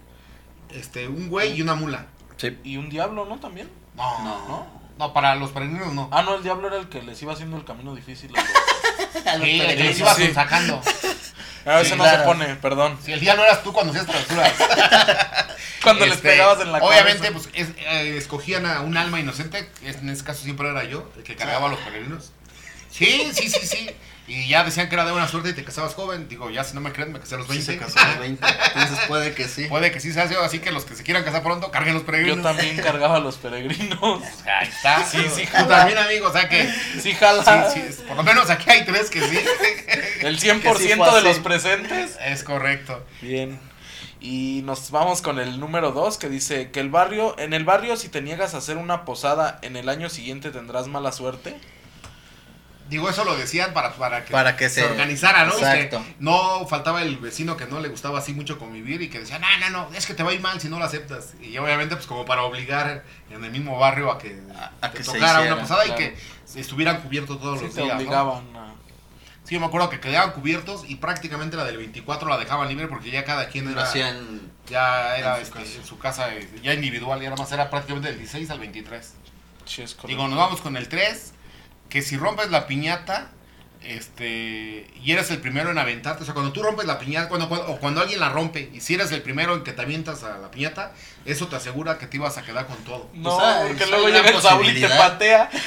este, 0.69 1.07
un 1.07 1.29
güey 1.29 1.53
y 1.53 1.61
una 1.61 1.75
mula. 1.75 2.07
Sí. 2.37 2.57
Y 2.63 2.77
un 2.77 2.89
diablo, 2.89 3.25
¿no? 3.25 3.39
También. 3.39 3.69
No, 3.95 4.19
No. 4.23 4.47
no, 4.47 4.67
no. 4.99 5.13
para 5.13 5.35
los 5.35 5.51
peregrinos 5.51 5.93
no. 5.93 6.09
Ah, 6.11 6.21
no, 6.23 6.35
el 6.35 6.43
diablo 6.43 6.67
era 6.67 6.77
el 6.77 6.89
que 6.89 7.01
les 7.03 7.21
iba 7.21 7.33
haciendo 7.33 7.57
el 7.57 7.63
camino 7.65 7.93
difícil. 7.95 8.31
a 8.35 8.41
los- 8.41 8.47
A 9.27 9.37
los 9.37 9.45
Sí, 9.47 9.59
el 9.61 9.77
que 9.77 9.83
les 9.83 9.99
iba 9.99 10.13
Sí. 10.15 10.31
sacando. 10.33 10.81
Ah, 11.65 11.79
Sí, 11.81 11.87
ese 11.87 11.95
no 11.97 12.03
claro. 12.03 12.19
se 12.19 12.23
pone, 12.25 12.55
perdón. 12.55 12.97
Si 13.03 13.11
el 13.11 13.19
día 13.19 13.35
no 13.35 13.43
eras 13.43 13.61
tú 13.63 13.73
cuando 13.73 13.91
hacías 13.91 14.05
travesuras. 14.07 14.53
Cuando 15.83 16.05
les 16.05 16.15
Este, 16.15 16.29
pegabas 16.29 16.59
en 16.61 16.71
la 16.71 16.79
Obviamente, 16.79 17.27
cabeza. 17.27 17.49
pues, 17.51 17.67
es- 17.69 17.75
eh, 17.77 18.17
escogían 18.17 18.65
a 18.65 18.81
un 18.81 18.97
alma 18.97 19.19
inocente. 19.19 19.69
En 19.83 20.09
ese 20.09 20.23
caso 20.23 20.43
siempre 20.43 20.69
era 20.69 20.83
yo, 20.83 21.09
el 21.17 21.23
que 21.23 21.35
cargaba 21.35 21.67
a 21.67 21.69
los 21.69 21.79
peregrinos. 21.79 22.31
Sí, 22.89 23.29
sí, 23.33 23.47
sí, 23.49 23.65
sí. 23.65 23.89
Y 24.27 24.49
ya 24.49 24.65
decían 24.65 24.89
que 24.89 24.95
era 24.95 25.05
de 25.05 25.11
buena 25.11 25.27
suerte 25.29 25.49
y 25.51 25.53
te 25.53 25.63
casabas 25.63 25.93
joven. 25.93 26.27
Digo, 26.27 26.49
ya 26.49 26.65
si 26.65 26.75
no 26.75 26.81
me 26.81 26.91
creen, 26.91 27.13
me 27.13 27.19
casé 27.19 27.35
a 27.35 27.37
los 27.37 27.47
Sí, 27.47 27.53
20. 27.53 27.71
se 27.71 27.77
casó 27.79 27.97
a 27.99 28.07
los 28.09 28.19
20. 28.19 28.45
Entonces 28.75 28.99
puede 29.07 29.33
que 29.33 29.47
sí. 29.47 29.65
Puede 29.67 29.89
que 29.91 30.01
sí 30.01 30.11
se 30.11 30.19
hace, 30.19 30.35
así 30.35 30.59
que 30.59 30.71
los 30.71 30.83
que 30.83 30.95
se 30.95 31.03
quieran 31.03 31.23
casar 31.23 31.43
pronto, 31.43 31.71
carguen 31.71 31.93
los 31.93 32.03
peregrinos. 32.03 32.37
Yo 32.37 32.43
también 32.43 32.75
cargaba 32.75 33.15
a 33.15 33.19
los 33.21 33.35
peregrinos. 33.37 34.21
Ahí 34.45 34.67
está. 34.67 35.05
Sí, 35.05 35.19
sí, 35.33 35.45
Tú 35.45 35.65
también, 35.67 35.97
amigo, 35.97 36.27
o 36.27 36.33
sea 36.33 36.49
que... 36.49 36.69
Sí, 37.01 37.13
jala. 37.13 37.71
Sí, 37.71 37.81
sí, 37.89 38.03
por 38.05 38.17
lo 38.17 38.23
menos 38.23 38.49
aquí 38.49 38.69
hay 38.69 38.83
tres 38.83 39.09
que 39.09 39.21
sí. 39.21 39.39
El 40.21 40.37
100% 40.39 40.61
Que 40.61 40.75
sí 40.75 40.87
de 40.89 41.21
los 41.21 41.39
presentes. 41.39 42.17
Es 42.25 42.43
correcto. 42.43 43.05
Bien. 43.21 43.57
Y 44.19 44.61
nos 44.65 44.91
vamos 44.91 45.21
con 45.21 45.39
el 45.39 45.59
número 45.59 45.91
2 45.91 46.17
que 46.17 46.27
dice 46.27 46.71
que 46.71 46.79
el 46.81 46.89
barrio, 46.89 47.37
en 47.39 47.53
el 47.53 47.63
barrio 47.63 47.95
si 47.95 48.09
te 48.09 48.21
niegas 48.21 48.55
a 48.55 48.57
hacer 48.57 48.75
una 48.77 49.05
posada 49.05 49.59
en 49.61 49.77
el 49.77 49.87
año 49.89 50.09
siguiente 50.09 50.49
tendrás 50.51 50.87
mala 50.87 51.11
suerte. 51.11 51.55
Digo, 52.89 53.09
eso 53.09 53.23
lo 53.25 53.35
decían 53.35 53.73
para, 53.73 53.93
para 53.93 54.23
que, 54.23 54.31
Para 54.31 54.55
que 54.55 54.69
se- 54.69 54.83
organizara, 54.85 55.45
¿no? 55.45 55.53
Exacto. 55.53 56.03
no 56.19 56.65
faltaba 56.67 57.01
el 57.01 57.17
vecino 57.17 57.57
que 57.57 57.65
no 57.65 57.79
le 57.79 57.89
gustaba 57.89 58.19
así 58.19 58.33
mucho 58.33 58.57
convivir 58.57 59.01
y 59.01 59.09
que 59.09 59.19
decía, 59.19 59.39
no, 59.39 59.47
no, 59.59 59.69
no, 59.89 59.93
es 59.95 60.05
que 60.05 60.13
te 60.13 60.23
va 60.23 60.31
a 60.31 60.33
ir 60.33 60.39
mal 60.41 60.59
si 60.61 60.69
no 60.69 60.79
lo 60.79 60.85
aceptas. 60.85 61.33
Y 61.41 61.57
obviamente, 61.57 61.95
pues 61.95 62.07
como 62.07 62.23
para 62.25 62.43
obligar 62.43 63.03
en 63.29 63.43
el 63.43 63.51
mismo 63.51 63.77
barrio 63.77 64.11
a 64.11 64.17
que, 64.17 64.39
A- 64.81 64.91
que 64.91 65.03
se 65.03 65.11
tocara 65.11 65.39
hiciera, 65.39 65.53
una 65.55 65.61
posada 65.61 65.83
claro. 65.83 66.01
y 66.01 66.05
que 66.53 66.59
estuvieran 66.59 67.01
cubiertos 67.01 67.39
todos 67.41 67.59
Sí, 67.59 67.65
los 67.65 67.75
te 67.75 67.81
días. 67.81 67.93
¿no? 67.95 68.01
obligaban 68.01 68.55
a... 68.55 68.73
Sí, 69.43 69.53
yo 69.55 69.59
me 69.61 69.65
acuerdo 69.67 69.89
que 69.89 69.99
quedaban 70.01 70.31
cubiertos 70.31 70.83
y 70.89 70.95
prácticamente 70.95 71.55
la 71.55 71.63
del 71.63 71.77
24 71.77 72.27
la 72.29 72.37
dejaban 72.37 72.67
libre 72.67 72.87
porque 72.87 73.11
ya 73.11 73.23
cada 73.23 73.47
quien 73.47 73.65
Lo 73.65 73.71
era, 73.71 73.83
hacían 73.83 74.41
ya 74.69 75.15
era 75.17 75.39
en 75.39 75.45
su 75.45 75.51
este, 75.53 75.59
casa. 75.63 75.75
en 75.79 75.85
su 75.85 75.97
casa 75.99 76.35
eh, 76.35 76.49
ya 76.63 76.73
individual 76.73 77.21
y 77.23 77.25
era 77.27 77.35
más, 77.37 77.49
era 77.53 77.69
prácticamente 77.69 78.09
del 78.09 78.17
16 78.17 78.49
al 78.49 78.59
23. 78.59 79.13
Sí, 79.65 79.81
es 79.83 79.91
correcto. 79.93 80.07
Digo, 80.07 80.27
nos 80.27 80.37
vamos 80.37 80.59
con 80.61 80.75
el 80.75 80.89
3, 80.89 81.33
que 81.89 82.01
si 82.01 82.17
rompes 82.17 82.49
la 82.49 82.67
piñata, 82.67 83.29
este, 83.83 84.87
y 85.01 85.11
eres 85.11 85.31
el 85.31 85.37
primero 85.39 85.71
en 85.71 85.77
aventarte, 85.77 86.23
o 86.23 86.25
sea, 86.25 86.33
cuando 86.33 86.51
tú 86.51 86.61
rompes 86.61 86.85
la 86.85 86.99
piñata, 86.99 87.29
cuando, 87.29 87.47
cuando- 87.47 87.67
o 87.71 87.77
cuando 87.79 88.01
alguien 88.01 88.19
la 88.19 88.29
rompe, 88.29 88.69
y 88.73 88.81
si 88.81 88.95
eres 88.95 89.11
el 89.11 89.21
primero 89.21 89.53
en 89.55 89.63
que 89.63 89.71
te 89.71 89.81
avientas 89.81 90.23
a 90.23 90.37
la 90.39 90.51
piñata, 90.51 90.91
eso 91.25 91.47
te 91.47 91.55
asegura 91.55 91.97
que 91.97 92.07
te 92.07 92.17
ibas 92.17 92.37
a 92.37 92.41
quedar 92.43 92.65
con 92.67 92.77
todo. 92.83 93.09
No, 93.13 93.37
Pues, 93.37 93.47
ah, 93.47 93.63
porque 93.67 93.85
luego 93.85 94.07
llega 94.09 94.29
el 94.29 94.41
Saúl 94.41 94.67
y 94.69 94.81
te 94.81 94.89
patea. 94.89 95.49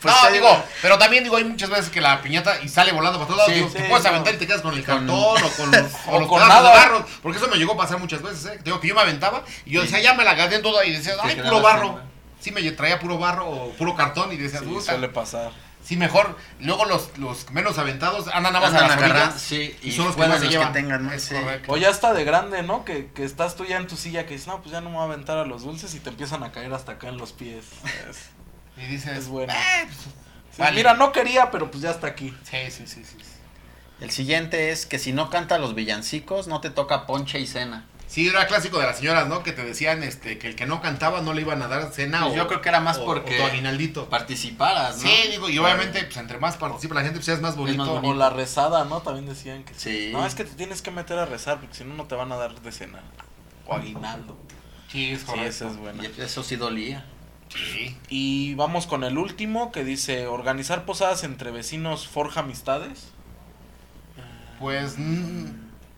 Pues 0.00 0.14
no, 0.14 0.26
te 0.28 0.32
digo, 0.34 0.64
pero 0.82 0.98
también 0.98 1.24
digo, 1.24 1.34
hay 1.38 1.44
muchas 1.44 1.70
veces 1.70 1.88
que 1.88 2.02
la 2.02 2.20
piñata 2.20 2.60
y 2.62 2.68
sale 2.68 2.92
volando 2.92 3.18
para 3.18 3.26
todos 3.26 3.38
lados, 3.38 3.52
Sí, 3.54 3.58
digo, 3.60 3.68
sí, 3.70 3.78
te 3.78 3.84
puedes 3.88 4.04
no. 4.04 4.10
aventar 4.10 4.34
y 4.34 4.36
te 4.36 4.46
quedas 4.46 4.60
con 4.60 4.74
el 4.74 4.84
cartón 4.84 5.08
o 5.10 5.50
con 5.56 5.70
los, 5.72 5.92
o 6.06 6.10
O 6.10 6.20
los 6.20 6.28
con 6.28 6.40
de 6.42 6.46
barro, 6.46 7.06
porque 7.22 7.38
eso 7.38 7.48
me 7.48 7.56
llegó 7.56 7.72
a 7.72 7.76
pasar 7.78 7.96
muchas 7.98 8.20
veces, 8.20 8.44
¿eh? 8.44 8.58
Digo 8.62 8.78
que 8.80 8.88
yo 8.88 8.94
me 8.94 9.00
aventaba 9.00 9.44
y 9.64 9.70
yo 9.72 9.80
Sí. 9.80 9.86
decía, 9.86 10.02
ya 10.02 10.12
me 10.12 10.24
la 10.24 10.34
gasté 10.34 10.56
en 10.56 10.62
todo 10.62 10.84
y 10.84 10.92
decía, 10.92 11.14
ay, 11.22 11.36
puro 11.36 11.62
barro. 11.62 12.02
Sí, 12.44 12.50
me 12.52 12.70
traía 12.72 12.98
puro 13.00 13.16
barro 13.18 13.48
o 13.48 13.70
puro 13.70 13.94
cartón 13.96 14.30
y 14.32 14.36
decías, 14.36 14.62
Sí, 14.62 14.76
suele 14.82 15.08
pasar. 15.08 15.50
Sí, 15.82 15.96
mejor. 15.96 16.36
Luego 16.60 16.84
los, 16.84 17.16
los 17.16 17.50
menos 17.52 17.78
aventados 17.78 18.28
andan 18.28 18.52
nada 18.52 18.60
más 18.60 18.68
andan 18.82 18.84
a 18.84 18.88
las 18.96 19.10
orillas. 19.10 19.40
sí, 19.40 19.74
y 19.82 19.88
y 19.88 19.92
son 19.92 20.06
los 20.06 20.14
que 20.16 20.26
más 20.26 20.38
se 20.38 20.44
los 20.44 20.52
llevan. 20.52 20.72
que 20.74 20.78
tengan. 20.80 21.10
O 21.68 21.76
ya 21.78 21.88
está 21.88 22.12
de 22.12 22.24
grande, 22.24 22.62
¿no? 22.62 22.84
Que, 22.84 23.10
que 23.14 23.24
estás 23.24 23.56
tú 23.56 23.64
ya 23.64 23.78
en 23.78 23.86
tu 23.86 23.96
silla 23.96 24.26
que 24.26 24.32
dices, 24.34 24.46
no, 24.46 24.60
pues 24.60 24.72
ya 24.72 24.82
no 24.82 24.90
me 24.90 24.96
voy 24.96 25.04
a 25.04 25.12
aventar 25.12 25.38
a 25.38 25.46
los 25.46 25.62
dulces 25.62 25.94
y 25.94 26.00
te 26.00 26.10
empiezan 26.10 26.42
a 26.42 26.52
caer 26.52 26.72
hasta 26.74 26.92
acá 26.92 27.08
en 27.08 27.16
los 27.16 27.32
pies. 27.32 27.64
Es- 28.10 28.28
Y 28.76 28.86
dices, 28.88 29.16
Es 29.16 29.28
bueno. 29.28 29.52
"Eh, 29.54 29.84
pues, 29.86 29.98
Sí, 30.56 30.60
vale". 30.62 30.76
Mira, 30.76 30.92
no 30.94 31.12
quería, 31.12 31.50
pero 31.50 31.70
pues 31.70 31.82
ya 31.82 31.92
está 31.92 32.08
aquí. 32.08 32.36
Sí, 32.42 32.58
sí, 32.70 32.86
sí, 32.86 33.04
sí. 33.04 33.16
El 34.00 34.10
siguiente 34.10 34.70
es 34.70 34.84
que 34.84 34.98
si 34.98 35.12
no 35.12 35.30
canta 35.30 35.56
los 35.58 35.74
villancicos, 35.74 36.46
no 36.46 36.60
te 36.60 36.68
toca 36.70 37.06
ponche 37.06 37.38
y 37.40 37.46
cena. 37.46 37.86
Sí, 38.14 38.28
era 38.28 38.46
clásico 38.46 38.78
de 38.78 38.86
las 38.86 38.98
señoras, 38.98 39.26
¿no? 39.26 39.42
Que 39.42 39.50
te 39.50 39.64
decían 39.64 40.04
este, 40.04 40.38
que 40.38 40.46
el 40.46 40.54
que 40.54 40.66
no 40.66 40.80
cantaba 40.80 41.20
no 41.20 41.32
le 41.34 41.40
iban 41.40 41.60
a 41.62 41.66
dar 41.66 41.92
cena 41.92 42.20
Pues 42.20 42.34
o 42.34 42.36
yo 42.36 42.46
creo 42.46 42.60
que 42.60 42.68
era 42.68 42.78
más 42.78 42.98
o- 42.98 43.04
porque 43.04 43.40
o 43.42 44.08
participaras, 44.08 44.98
¿no? 44.98 45.08
Sí, 45.08 45.14
digo, 45.32 45.48
y 45.50 45.58
obviamente, 45.58 46.04
pues 46.04 46.16
entre 46.18 46.38
más 46.38 46.56
participa 46.56 46.94
la 46.94 47.00
gente, 47.02 47.18
pues 47.18 47.26
es 47.28 47.40
más 47.40 47.56
bonito. 47.56 47.78
más 48.00 48.04
O 48.04 48.14
la 48.14 48.30
rezada, 48.30 48.84
¿no? 48.84 49.00
También 49.02 49.26
decían 49.26 49.64
que 49.64 49.74
Sí. 49.74 50.10
No, 50.12 50.24
es 50.24 50.36
que 50.36 50.44
te 50.44 50.54
tienes 50.54 50.80
que 50.80 50.92
meter 50.92 51.18
a 51.18 51.26
rezar 51.26 51.58
porque 51.58 51.74
si 51.74 51.82
no, 51.84 51.94
no 51.94 52.04
te 52.04 52.14
van 52.14 52.30
a 52.30 52.36
dar 52.36 52.54
de 52.60 52.70
cena. 52.70 53.00
O 53.66 53.74
aguinaldo. 53.74 54.36
Sí, 54.92 55.10
es 55.10 55.20
Sí, 55.22 55.26
correcto. 55.26 55.48
esa 55.50 55.68
es 55.70 55.76
buena. 55.76 56.04
Y 56.04 56.20
eso 56.20 56.44
sí 56.44 56.54
dolía. 56.54 57.04
Sí. 57.48 57.96
Y 58.08 58.54
vamos 58.54 58.86
con 58.86 59.02
el 59.02 59.18
último 59.18 59.72
que 59.72 59.82
dice, 59.82 60.28
organizar 60.28 60.84
posadas 60.84 61.24
entre 61.24 61.50
vecinos 61.50 62.06
forja 62.06 62.40
amistades. 62.40 63.08
Pues, 64.60 64.94
mm, 64.98 65.46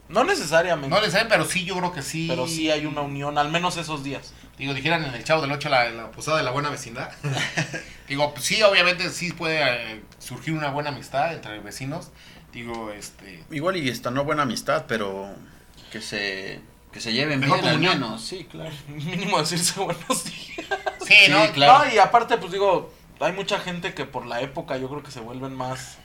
No 0.09 0.25
necesariamente, 0.25 0.89
no 0.89 1.11
saben, 1.11 1.29
pero 1.29 1.45
sí, 1.45 1.65
yo 1.65 1.77
creo 1.77 1.93
que 1.93 2.03
sí. 2.03 2.27
pero 2.29 2.47
sí 2.47 2.71
hay 2.71 2.87
una 2.87 3.01
unión, 3.01 3.39
al 3.39 3.51
menos 3.51 3.77
esos 3.77 4.05
días. 4.05 4.33
Digo, 4.57 4.73
dijeran 4.73 5.05
en 5.05 5.15
el 5.15 5.25
Chavo 5.25 5.43
del 5.43 5.53
8 5.53 5.69
la, 5.69 5.91
la 5.91 6.11
posada 6.13 6.39
de 6.39 6.45
la 6.45 6.51
buena 6.51 6.71
vecindad. 6.71 7.11
Digo, 8.09 8.33
pues 8.33 8.45
sí, 8.45 8.63
obviamente 8.63 9.11
sí 9.11 9.33
puede 9.33 9.59
eh, 9.95 10.03
surgir 10.19 10.55
una 10.55 10.71
buena 10.71 10.91
amistad 10.91 11.35
entre 11.35 11.59
vecinos. 11.59 12.11
Digo, 12.53 12.91
este... 12.93 13.45
Igual 13.51 13.77
y 13.77 13.89
esta 13.89 14.11
no 14.11 14.25
buena 14.25 14.43
amistad, 14.43 14.85
pero 14.87 15.29
que 15.91 16.01
se 16.01 16.61
que 16.97 17.03
se 17.03 17.13
lleven 17.13 17.41
Mejor 17.41 17.61
bien 17.61 17.73
al 17.75 17.79
menos. 17.79 18.25
Sí, 18.25 18.47
claro. 18.51 18.75
Mínimo 18.89 19.39
decirse 19.39 19.79
buenos 19.81 20.25
días. 20.25 20.67
Sí, 21.05 21.15
Sí, 21.27 21.31
¿no? 21.31 21.53
claro. 21.53 21.85
No, 21.85 21.95
y 21.95 21.99
aparte, 21.99 22.39
pues 22.39 22.53
digo, 22.53 22.91
hay 23.21 23.33
mucha 23.33 23.61
gente 23.61 23.93
que 23.93 24.07
por 24.07 24.25
la 24.25 24.41
época 24.41 24.79
yo 24.79 24.89
creo 24.89 25.03
que 25.03 25.11
se 25.11 25.21
vuelven 25.21 25.55
más, 25.55 25.99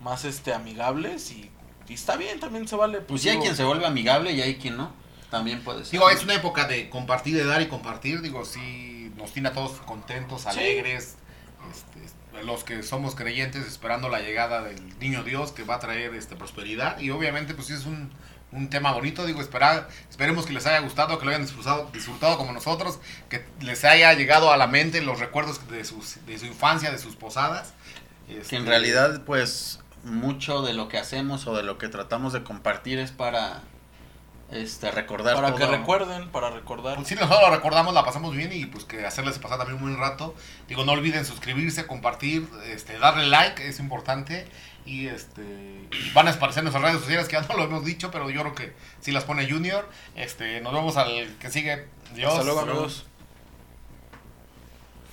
más 0.00 0.24
este, 0.24 0.54
amigables 0.54 1.32
y, 1.32 1.50
y 1.88 1.94
está 1.94 2.16
bien, 2.16 2.40
también 2.40 2.66
se 2.66 2.76
vale. 2.76 3.00
Pues 3.00 3.22
sí 3.22 3.28
hay 3.28 3.34
digo, 3.34 3.44
quien 3.44 3.56
se 3.56 3.64
vuelve 3.64 3.86
amigable 3.86 4.32
y 4.32 4.40
hay 4.40 4.56
quien 4.56 4.76
no. 4.76 4.92
También 5.30 5.62
puede 5.62 5.84
ser. 5.84 5.92
Digo, 5.92 6.10
es 6.10 6.22
una 6.22 6.34
época 6.34 6.66
de 6.66 6.88
compartir, 6.88 7.36
de 7.36 7.44
dar 7.44 7.60
y 7.60 7.66
compartir. 7.66 8.20
Digo, 8.22 8.44
sí, 8.44 9.12
nos 9.16 9.32
tiene 9.32 9.48
a 9.48 9.52
todos 9.52 9.72
contentos, 9.80 10.46
alegres. 10.46 11.16
Este, 11.70 12.44
los 12.44 12.64
que 12.64 12.82
somos 12.82 13.14
creyentes 13.14 13.66
esperando 13.66 14.08
la 14.08 14.20
llegada 14.20 14.62
del 14.62 14.98
niño 14.98 15.24
Dios 15.24 15.52
que 15.52 15.62
va 15.64 15.76
a 15.76 15.78
traer 15.80 16.14
este, 16.14 16.36
prosperidad. 16.36 16.98
Y 17.00 17.10
obviamente, 17.10 17.54
pues 17.54 17.68
sí 17.68 17.72
es 17.72 17.86
un, 17.86 18.10
un 18.52 18.70
tema 18.70 18.92
bonito. 18.92 19.26
Digo, 19.26 19.40
esperar, 19.40 19.88
esperemos 20.08 20.46
que 20.46 20.52
les 20.52 20.66
haya 20.66 20.80
gustado, 20.80 21.18
que 21.18 21.24
lo 21.24 21.30
hayan 21.30 21.42
disfrutado, 21.42 21.90
disfrutado 21.92 22.36
como 22.38 22.52
nosotros, 22.52 22.98
que 23.28 23.44
les 23.60 23.84
haya 23.84 24.12
llegado 24.14 24.52
a 24.52 24.56
la 24.56 24.66
mente 24.66 25.00
los 25.00 25.20
recuerdos 25.20 25.66
de, 25.68 25.84
sus, 25.84 26.24
de 26.26 26.38
su 26.38 26.46
infancia, 26.46 26.90
de 26.90 26.98
sus 26.98 27.16
posadas. 27.16 27.72
Que 28.26 28.38
Este, 28.38 28.56
en 28.56 28.66
realidad, 28.66 29.22
pues, 29.24 29.80
mucho 30.04 30.62
de 30.62 30.74
lo 30.74 30.88
que 30.88 30.98
hacemos 30.98 31.46
o 31.46 31.56
de 31.56 31.62
lo 31.62 31.78
que 31.78 31.88
tratamos 31.88 32.32
de 32.32 32.42
compartir 32.42 32.98
es 32.98 33.10
para 33.10 33.62
este 34.50 34.90
recordar 34.90 35.34
Para 35.34 35.48
todo. 35.48 35.58
que 35.58 35.66
recuerden, 35.66 36.28
para 36.28 36.50
recordar. 36.50 36.96
Pues 36.96 37.08
sí, 37.08 37.14
nosotros 37.14 37.40
lo 37.48 37.54
recordamos, 37.54 37.94
la 37.94 38.04
pasamos 38.04 38.34
bien 38.36 38.52
y 38.52 38.66
pues 38.66 38.84
que 38.84 39.04
hacerles 39.04 39.38
pasar 39.38 39.58
también 39.58 39.78
un 39.78 39.84
buen 39.84 39.98
rato. 39.98 40.34
Digo, 40.68 40.84
no 40.84 40.92
olviden 40.92 41.24
suscribirse, 41.24 41.86
compartir, 41.86 42.48
este, 42.66 42.98
darle 42.98 43.26
like, 43.26 43.66
es 43.66 43.80
importante. 43.80 44.46
Y 44.86 45.06
este 45.06 45.42
y 45.42 46.10
van 46.12 46.28
a 46.28 46.32
aparecer 46.32 46.60
en 46.60 46.64
nuestras 46.64 46.84
redes 46.84 47.00
sociales, 47.00 47.26
que 47.26 47.36
ya 47.36 47.42
no 47.42 47.56
lo 47.56 47.64
hemos 47.64 47.86
dicho, 47.86 48.10
pero 48.10 48.28
yo 48.28 48.42
creo 48.42 48.54
que 48.54 48.74
sí 49.00 49.12
las 49.12 49.24
pone 49.24 49.50
Junior. 49.50 49.88
Este, 50.14 50.60
nos 50.60 50.74
vemos 50.74 50.96
al 50.98 51.36
que 51.38 51.50
sigue. 51.50 51.88
Dios. 52.14 52.32
Hasta 52.32 52.44
luego, 52.44 52.60
amigos. 52.60 53.06